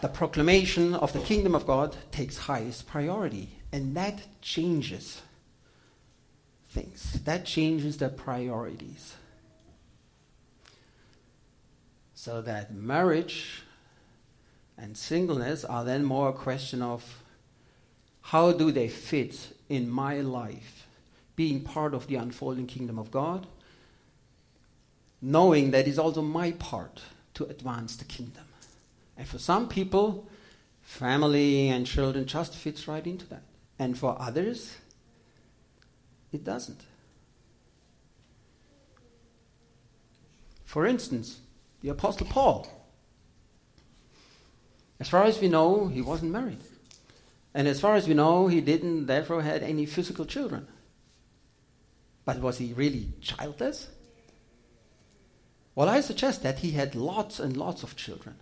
the 0.00 0.08
proclamation 0.08 0.94
of 0.94 1.12
the 1.12 1.20
kingdom 1.20 1.54
of 1.54 1.66
God 1.66 1.94
takes 2.12 2.38
highest 2.38 2.86
priority. 2.86 3.50
And 3.72 3.94
that 3.94 4.22
changes 4.40 5.20
things. 6.76 7.20
That 7.24 7.46
changes 7.46 7.96
the 7.96 8.10
priorities. 8.10 9.14
So 12.14 12.42
that 12.42 12.74
marriage 12.74 13.62
and 14.76 14.96
singleness 14.96 15.64
are 15.64 15.84
then 15.84 16.04
more 16.04 16.28
a 16.28 16.32
question 16.32 16.82
of 16.82 17.22
how 18.20 18.52
do 18.52 18.70
they 18.70 18.88
fit 18.88 19.56
in 19.68 19.88
my 19.88 20.20
life, 20.20 20.86
being 21.34 21.60
part 21.62 21.94
of 21.94 22.08
the 22.08 22.16
unfolding 22.16 22.66
kingdom 22.66 22.98
of 22.98 23.10
God, 23.10 23.46
knowing 25.22 25.70
that 25.70 25.88
is 25.88 25.98
also 25.98 26.20
my 26.20 26.50
part 26.52 27.00
to 27.34 27.44
advance 27.44 27.96
the 27.96 28.04
kingdom. 28.04 28.44
And 29.16 29.26
for 29.26 29.38
some 29.38 29.68
people, 29.68 30.28
family 30.82 31.68
and 31.68 31.86
children 31.86 32.26
just 32.26 32.54
fits 32.54 32.86
right 32.86 33.06
into 33.06 33.26
that. 33.28 33.44
And 33.78 33.96
for 33.96 34.20
others, 34.20 34.76
it 36.32 36.44
doesn't. 36.44 36.82
For 40.64 40.86
instance, 40.86 41.40
the 41.80 41.88
Apostle 41.88 42.26
Paul. 42.26 42.66
As 44.98 45.08
far 45.08 45.24
as 45.24 45.40
we 45.40 45.48
know, 45.48 45.88
he 45.88 46.02
wasn't 46.02 46.32
married. 46.32 46.60
And 47.54 47.68
as 47.68 47.80
far 47.80 47.94
as 47.94 48.08
we 48.08 48.14
know, 48.14 48.48
he 48.48 48.60
didn't 48.60 49.06
therefore 49.06 49.42
had 49.42 49.62
any 49.62 49.86
physical 49.86 50.24
children. 50.24 50.66
But 52.24 52.40
was 52.40 52.58
he 52.58 52.72
really 52.72 53.12
childless? 53.20 53.88
Well, 55.74 55.88
I 55.88 56.00
suggest 56.00 56.42
that 56.42 56.58
he 56.58 56.72
had 56.72 56.94
lots 56.94 57.38
and 57.38 57.56
lots 57.56 57.82
of 57.82 57.96
children. 57.96 58.36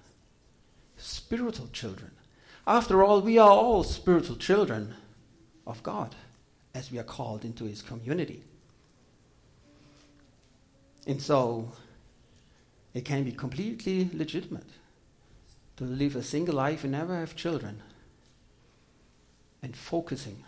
Spiritual 0.97 1.69
children. 1.73 2.13
After 2.67 3.05
all, 3.05 3.21
we 3.21 3.39
are 3.39 3.51
all 3.51 3.85
spiritual 3.85 4.37
children 4.37 4.95
of 5.67 5.83
God 5.83 6.15
as 6.75 6.91
we 6.91 6.99
are 6.99 7.05
called 7.05 7.45
into 7.45 7.65
his 7.65 7.83
community. 7.83 8.43
And 11.07 11.23
so 11.23 11.73
it 12.93 13.05
can 13.05 13.25
be 13.25 13.33
completely 13.33 14.11
legitimate 14.13 14.69
to 15.77 15.85
live 15.85 16.17
a 16.17 16.23
single 16.23 16.55
life 16.55 16.85
and 16.85 16.93
never 16.93 17.17
have 17.19 17.37
children 17.37 17.83
and 19.63 19.77
focusing 19.77 20.45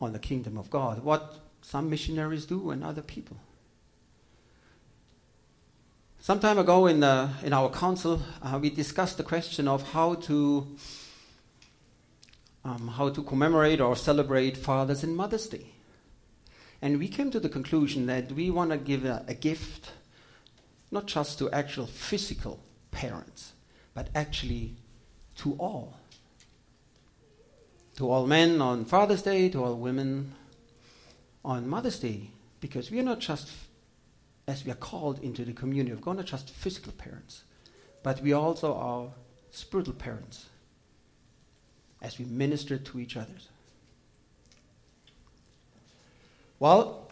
on 0.00 0.12
the 0.12 0.18
kingdom 0.18 0.56
of 0.56 0.70
God, 0.70 1.04
what 1.04 1.40
some 1.62 1.90
missionaries 1.90 2.46
do 2.46 2.70
and 2.70 2.82
other 2.82 3.02
people. 3.02 3.36
Some 6.20 6.38
time 6.38 6.58
ago 6.58 6.86
in, 6.86 7.00
the, 7.00 7.30
in 7.42 7.52
our 7.52 7.70
council, 7.70 8.20
uh, 8.42 8.58
we 8.60 8.70
discussed 8.70 9.16
the 9.16 9.22
question 9.22 9.66
of 9.66 9.92
how 9.92 10.14
to 10.14 10.66
um, 12.64 12.88
how 12.88 13.08
to 13.08 13.22
commemorate 13.22 13.80
or 13.80 13.96
celebrate 13.96 14.56
Father's 14.56 15.02
and 15.02 15.16
Mother's 15.16 15.48
Day. 15.48 15.66
And 16.82 16.98
we 16.98 17.08
came 17.08 17.30
to 17.30 17.40
the 17.40 17.48
conclusion 17.48 18.06
that 18.06 18.32
we 18.32 18.50
want 18.50 18.70
to 18.70 18.76
give 18.76 19.04
a, 19.04 19.24
a 19.28 19.34
gift 19.34 19.92
not 20.90 21.06
just 21.06 21.38
to 21.38 21.50
actual 21.50 21.86
physical 21.86 22.60
parents, 22.90 23.52
but 23.94 24.08
actually 24.14 24.74
to 25.36 25.54
all. 25.54 25.96
To 27.96 28.10
all 28.10 28.26
men 28.26 28.60
on 28.60 28.84
Father's 28.84 29.22
Day, 29.22 29.48
to 29.50 29.62
all 29.62 29.74
women 29.74 30.34
on 31.44 31.68
Mother's 31.68 31.98
Day, 31.98 32.30
because 32.60 32.90
we 32.90 32.98
are 32.98 33.04
not 33.04 33.20
just, 33.20 33.50
as 34.46 34.64
we 34.64 34.72
are 34.72 34.76
called 34.76 35.18
into 35.20 35.44
the 35.44 35.52
community 35.52 35.92
of 35.92 36.00
God, 36.00 36.16
not 36.16 36.26
just 36.26 36.50
physical 36.50 36.92
parents, 36.92 37.44
but 38.02 38.20
we 38.20 38.32
also 38.32 38.74
are 38.74 39.08
spiritual 39.50 39.94
parents 39.94 40.46
as 42.02 42.18
we 42.18 42.24
minister 42.24 42.78
to 42.78 42.98
each 42.98 43.16
other. 43.16 43.34
Well, 46.58 47.10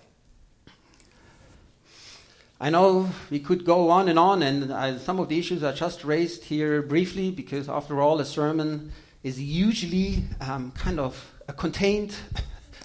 I 2.61 2.71
know 2.71 3.11
we 3.31 3.39
could 3.39 3.65
go 3.65 3.89
on 3.89 4.09
and 4.09 4.19
on, 4.19 4.43
and 4.43 4.73
uh, 4.73 4.99
some 4.99 5.21
of 5.21 5.29
the 5.29 5.39
issues 5.39 5.63
are 5.63 5.73
just 5.73 6.05
raised 6.05 6.45
here 6.45 6.83
briefly 6.83 7.31
because, 7.31 7.69
after 7.69 8.01
all, 8.03 8.19
a 8.21 8.25
sermon 8.25 8.93
is 9.23 9.41
usually 9.41 10.25
um, 10.41 10.73
kind 10.73 10.99
of 10.99 11.33
a 11.47 11.53
contained, 11.53 12.17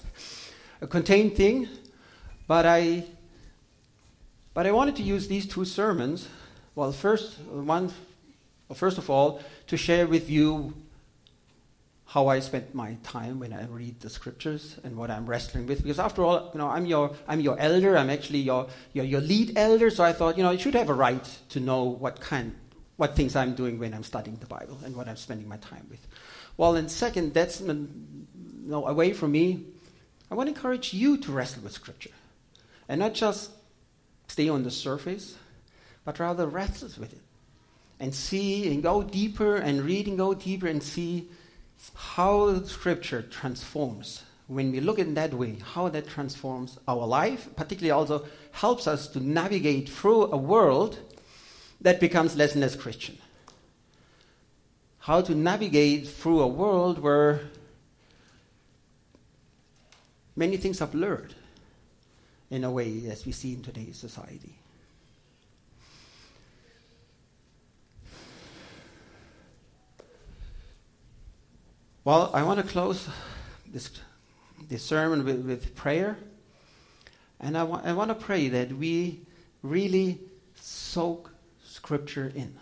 a 0.82 0.88
contained 0.88 1.36
thing. 1.36 1.68
But 2.48 2.66
I, 2.66 3.06
but 4.54 4.68
I 4.68 4.72
wanted 4.72 4.96
to 4.98 5.04
use 5.04 5.28
these 5.28 5.48
two 5.48 5.66
sermons. 5.66 6.28
Well, 6.76 6.92
first 6.92 7.40
one, 7.40 7.92
well, 8.68 8.76
first 8.76 8.98
of 8.98 9.10
all, 9.10 9.42
to 9.68 9.76
share 9.76 10.06
with 10.06 10.30
you 10.30 10.74
how 12.14 12.28
I 12.28 12.42
spend 12.42 12.76
my 12.76 12.96
time 13.02 13.40
when 13.40 13.52
I 13.54 13.66
read 13.66 14.00
the 14.02 14.10
scriptures 14.10 14.76
and 14.84 14.96
what 14.96 15.10
I'm 15.10 15.26
wrestling 15.26 15.66
with. 15.66 15.82
Because 15.82 15.98
after 15.98 16.24
all, 16.24 16.52
you 16.54 16.60
know, 16.60 16.70
I'm 16.70 16.86
your 16.86 17.16
I'm 17.28 17.40
your 17.40 17.58
elder. 17.58 17.98
I'm 17.98 18.12
actually 18.12 18.38
your 18.38 18.68
your, 18.94 19.04
your 19.04 19.20
lead 19.20 19.58
elder. 19.58 19.90
So 19.90 20.04
I 20.04 20.14
thought, 20.14 20.38
you 20.38 20.44
know, 20.44 20.52
I 20.52 20.58
should 20.58 20.76
have 20.76 20.90
a 20.90 20.94
right 20.94 21.28
to 21.50 21.60
know 21.60 21.86
what 21.86 22.22
kind 22.22 22.54
what 22.98 23.16
things 23.16 23.36
I'm 23.36 23.56
doing 23.56 23.80
when 23.80 23.96
I'm 23.96 24.04
studying 24.04 24.38
the 24.38 24.46
Bible 24.46 24.78
and 24.86 24.96
what 24.96 25.08
I'm 25.08 25.16
spending 25.16 25.50
my 25.50 25.58
time 25.58 25.88
with. 25.90 26.06
Well, 26.56 26.76
and 26.76 26.92
second, 26.92 27.34
that's 27.34 27.62
you 27.62 27.88
know, 28.68 28.86
away 28.86 29.14
from 29.14 29.32
me. 29.32 29.66
I 30.30 30.36
want 30.36 30.50
to 30.50 30.54
encourage 30.54 30.94
you 30.94 31.18
to 31.18 31.32
wrestle 31.32 31.64
with 31.64 31.72
Scripture, 31.72 32.12
and 32.88 33.00
not 33.00 33.16
just 33.16 33.50
stay 34.28 34.50
on 34.50 34.62
the 34.62 34.70
surface, 34.70 35.36
but 36.06 36.20
rather 36.20 36.46
wrestle 36.46 36.90
with 37.00 37.12
it, 37.12 37.22
and 38.00 38.14
see 38.14 38.72
and 38.72 38.84
go 38.84 39.02
deeper 39.02 39.56
and 39.56 39.82
read 39.82 40.08
and 40.08 40.16
go 40.16 40.36
deeper 40.36 40.68
and 40.68 40.84
see 40.84 41.28
how 41.96 42.64
Scripture 42.64 43.22
transforms. 43.22 44.24
When 44.48 44.72
we 44.72 44.80
look 44.80 45.00
in 45.00 45.14
that 45.16 45.34
way, 45.34 45.58
how 45.74 45.90
that 45.90 46.08
transforms 46.08 46.78
our 46.88 47.08
life, 47.08 47.50
particularly 47.56 47.92
also 47.92 48.26
helps 48.52 48.88
us 48.88 49.08
to 49.10 49.20
navigate 49.20 49.90
through 49.90 50.32
a 50.32 50.38
world 50.38 51.00
that 51.82 52.00
becomes 52.00 52.36
less 52.36 52.54
and 52.54 52.62
less 52.62 52.76
Christian. 52.76 53.18
How 55.00 55.22
to 55.22 55.36
navigate 55.36 56.08
through 56.08 56.42
a 56.42 56.48
world 56.48 57.00
where 57.00 57.42
many 60.36 60.58
things 60.58 60.82
are 60.82 60.88
blurred 60.88 61.36
in 62.50 62.64
a 62.64 62.72
way 62.72 63.08
as 63.10 63.26
we 63.26 63.32
see 63.32 63.54
in 63.54 63.64
today's 63.64 63.98
society. 63.98 64.56
Well, 72.06 72.32
I 72.34 72.44
want 72.44 72.60
to 72.60 72.70
close 72.70 73.08
this, 73.66 73.90
this 74.68 74.84
sermon 74.84 75.24
with, 75.24 75.46
with 75.46 75.74
prayer. 75.74 76.18
And 77.40 77.58
I, 77.58 77.64
wa- 77.64 77.80
I 77.82 77.94
want 77.94 78.10
to 78.10 78.16
pray 78.16 78.50
that 78.50 78.74
we 78.74 79.22
really 79.62 80.20
soak 80.56 81.32
Scripture 81.64 82.30
in. 82.36 82.58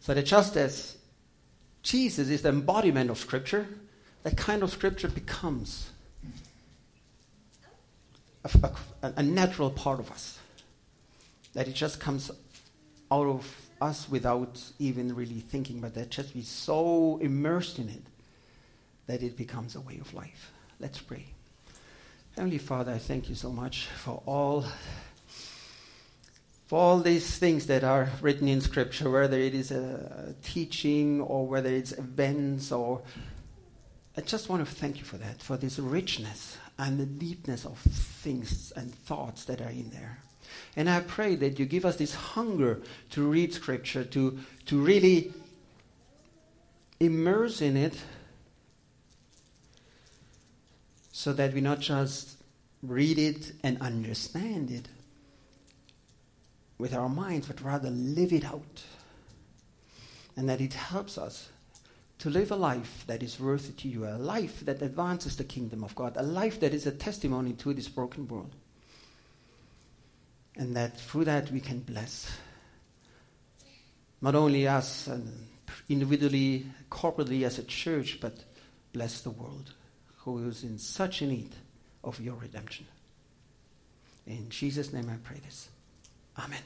So 0.00 0.12
that 0.12 0.26
just 0.26 0.58
as 0.58 0.98
Jesus 1.82 2.28
is 2.28 2.42
the 2.42 2.50
embodiment 2.50 3.08
of 3.08 3.16
Scripture, 3.16 3.66
that 4.22 4.36
kind 4.36 4.62
of 4.62 4.70
Scripture 4.70 5.08
becomes 5.08 5.88
a, 8.44 8.70
a, 9.02 9.12
a 9.16 9.22
natural 9.22 9.70
part 9.70 9.98
of 9.98 10.10
us. 10.10 10.38
That 11.54 11.68
it 11.68 11.74
just 11.74 12.00
comes 12.00 12.30
out 13.10 13.26
of 13.26 13.56
us 13.80 14.10
without 14.10 14.62
even 14.78 15.14
really 15.14 15.40
thinking, 15.40 15.80
but 15.80 15.94
that 15.94 16.10
just 16.10 16.34
be 16.34 16.42
so 16.42 17.18
immersed 17.22 17.78
in 17.78 17.88
it 17.88 18.02
that 19.10 19.24
it 19.24 19.36
becomes 19.36 19.74
a 19.74 19.80
way 19.80 19.98
of 20.00 20.14
life. 20.14 20.52
Let's 20.78 21.00
pray. 21.00 21.26
Heavenly 22.36 22.58
Father, 22.58 22.92
I 22.92 22.98
thank 22.98 23.28
you 23.28 23.34
so 23.34 23.50
much 23.50 23.86
for 23.86 24.22
all 24.24 24.64
for 26.68 26.78
all 26.78 27.00
these 27.00 27.36
things 27.36 27.66
that 27.66 27.82
are 27.82 28.08
written 28.22 28.46
in 28.46 28.60
Scripture, 28.60 29.10
whether 29.10 29.36
it 29.36 29.52
is 29.52 29.72
a 29.72 30.36
teaching 30.44 31.20
or 31.20 31.44
whether 31.44 31.68
it's 31.68 31.90
events 31.90 32.70
or 32.70 33.02
I 34.16 34.20
just 34.20 34.48
want 34.48 34.64
to 34.64 34.72
thank 34.72 34.98
you 34.98 35.04
for 35.04 35.16
that, 35.16 35.42
for 35.42 35.56
this 35.56 35.80
richness 35.80 36.56
and 36.78 37.00
the 37.00 37.06
deepness 37.06 37.64
of 37.64 37.78
things 37.78 38.72
and 38.76 38.94
thoughts 38.94 39.44
that 39.46 39.60
are 39.60 39.70
in 39.70 39.90
there. 39.90 40.18
And 40.76 40.88
I 40.88 41.00
pray 41.00 41.34
that 41.34 41.58
you 41.58 41.66
give 41.66 41.84
us 41.84 41.96
this 41.96 42.14
hunger 42.14 42.80
to 43.10 43.28
read 43.28 43.52
Scripture, 43.54 44.04
to, 44.04 44.38
to 44.66 44.80
really 44.80 45.32
immerse 47.00 47.60
in 47.60 47.76
it, 47.76 48.00
so 51.20 51.34
that 51.34 51.52
we 51.52 51.60
not 51.60 51.80
just 51.80 52.38
read 52.82 53.18
it 53.18 53.52
and 53.62 53.78
understand 53.82 54.70
it 54.70 54.88
with 56.78 56.94
our 56.94 57.10
minds, 57.10 57.46
but 57.46 57.60
rather 57.60 57.90
live 57.90 58.32
it 58.32 58.42
out. 58.42 58.82
And 60.34 60.48
that 60.48 60.62
it 60.62 60.72
helps 60.72 61.18
us 61.18 61.50
to 62.20 62.30
live 62.30 62.50
a 62.50 62.56
life 62.56 63.04
that 63.06 63.22
is 63.22 63.38
worthy 63.38 63.74
to 63.74 63.88
you, 63.88 64.06
a 64.06 64.16
life 64.16 64.60
that 64.60 64.80
advances 64.80 65.36
the 65.36 65.44
kingdom 65.44 65.84
of 65.84 65.94
God, 65.94 66.16
a 66.16 66.22
life 66.22 66.58
that 66.60 66.72
is 66.72 66.86
a 66.86 66.90
testimony 66.90 67.52
to 67.52 67.74
this 67.74 67.88
broken 67.88 68.26
world. 68.26 68.54
And 70.56 70.74
that 70.74 70.98
through 70.98 71.26
that 71.26 71.50
we 71.50 71.60
can 71.60 71.80
bless 71.80 72.34
not 74.22 74.34
only 74.34 74.66
us 74.66 75.06
individually, 75.86 76.64
corporately 76.90 77.42
as 77.42 77.58
a 77.58 77.64
church, 77.64 78.20
but 78.22 78.42
bless 78.94 79.20
the 79.20 79.30
world 79.30 79.74
who 80.36 80.48
is 80.48 80.64
in 80.64 80.78
such 80.78 81.22
need 81.22 81.54
of 82.02 82.20
your 82.20 82.34
redemption. 82.34 82.86
In 84.26 84.48
Jesus' 84.48 84.92
name 84.92 85.08
I 85.08 85.16
pray 85.22 85.38
this. 85.44 85.68
Amen. 86.38 86.58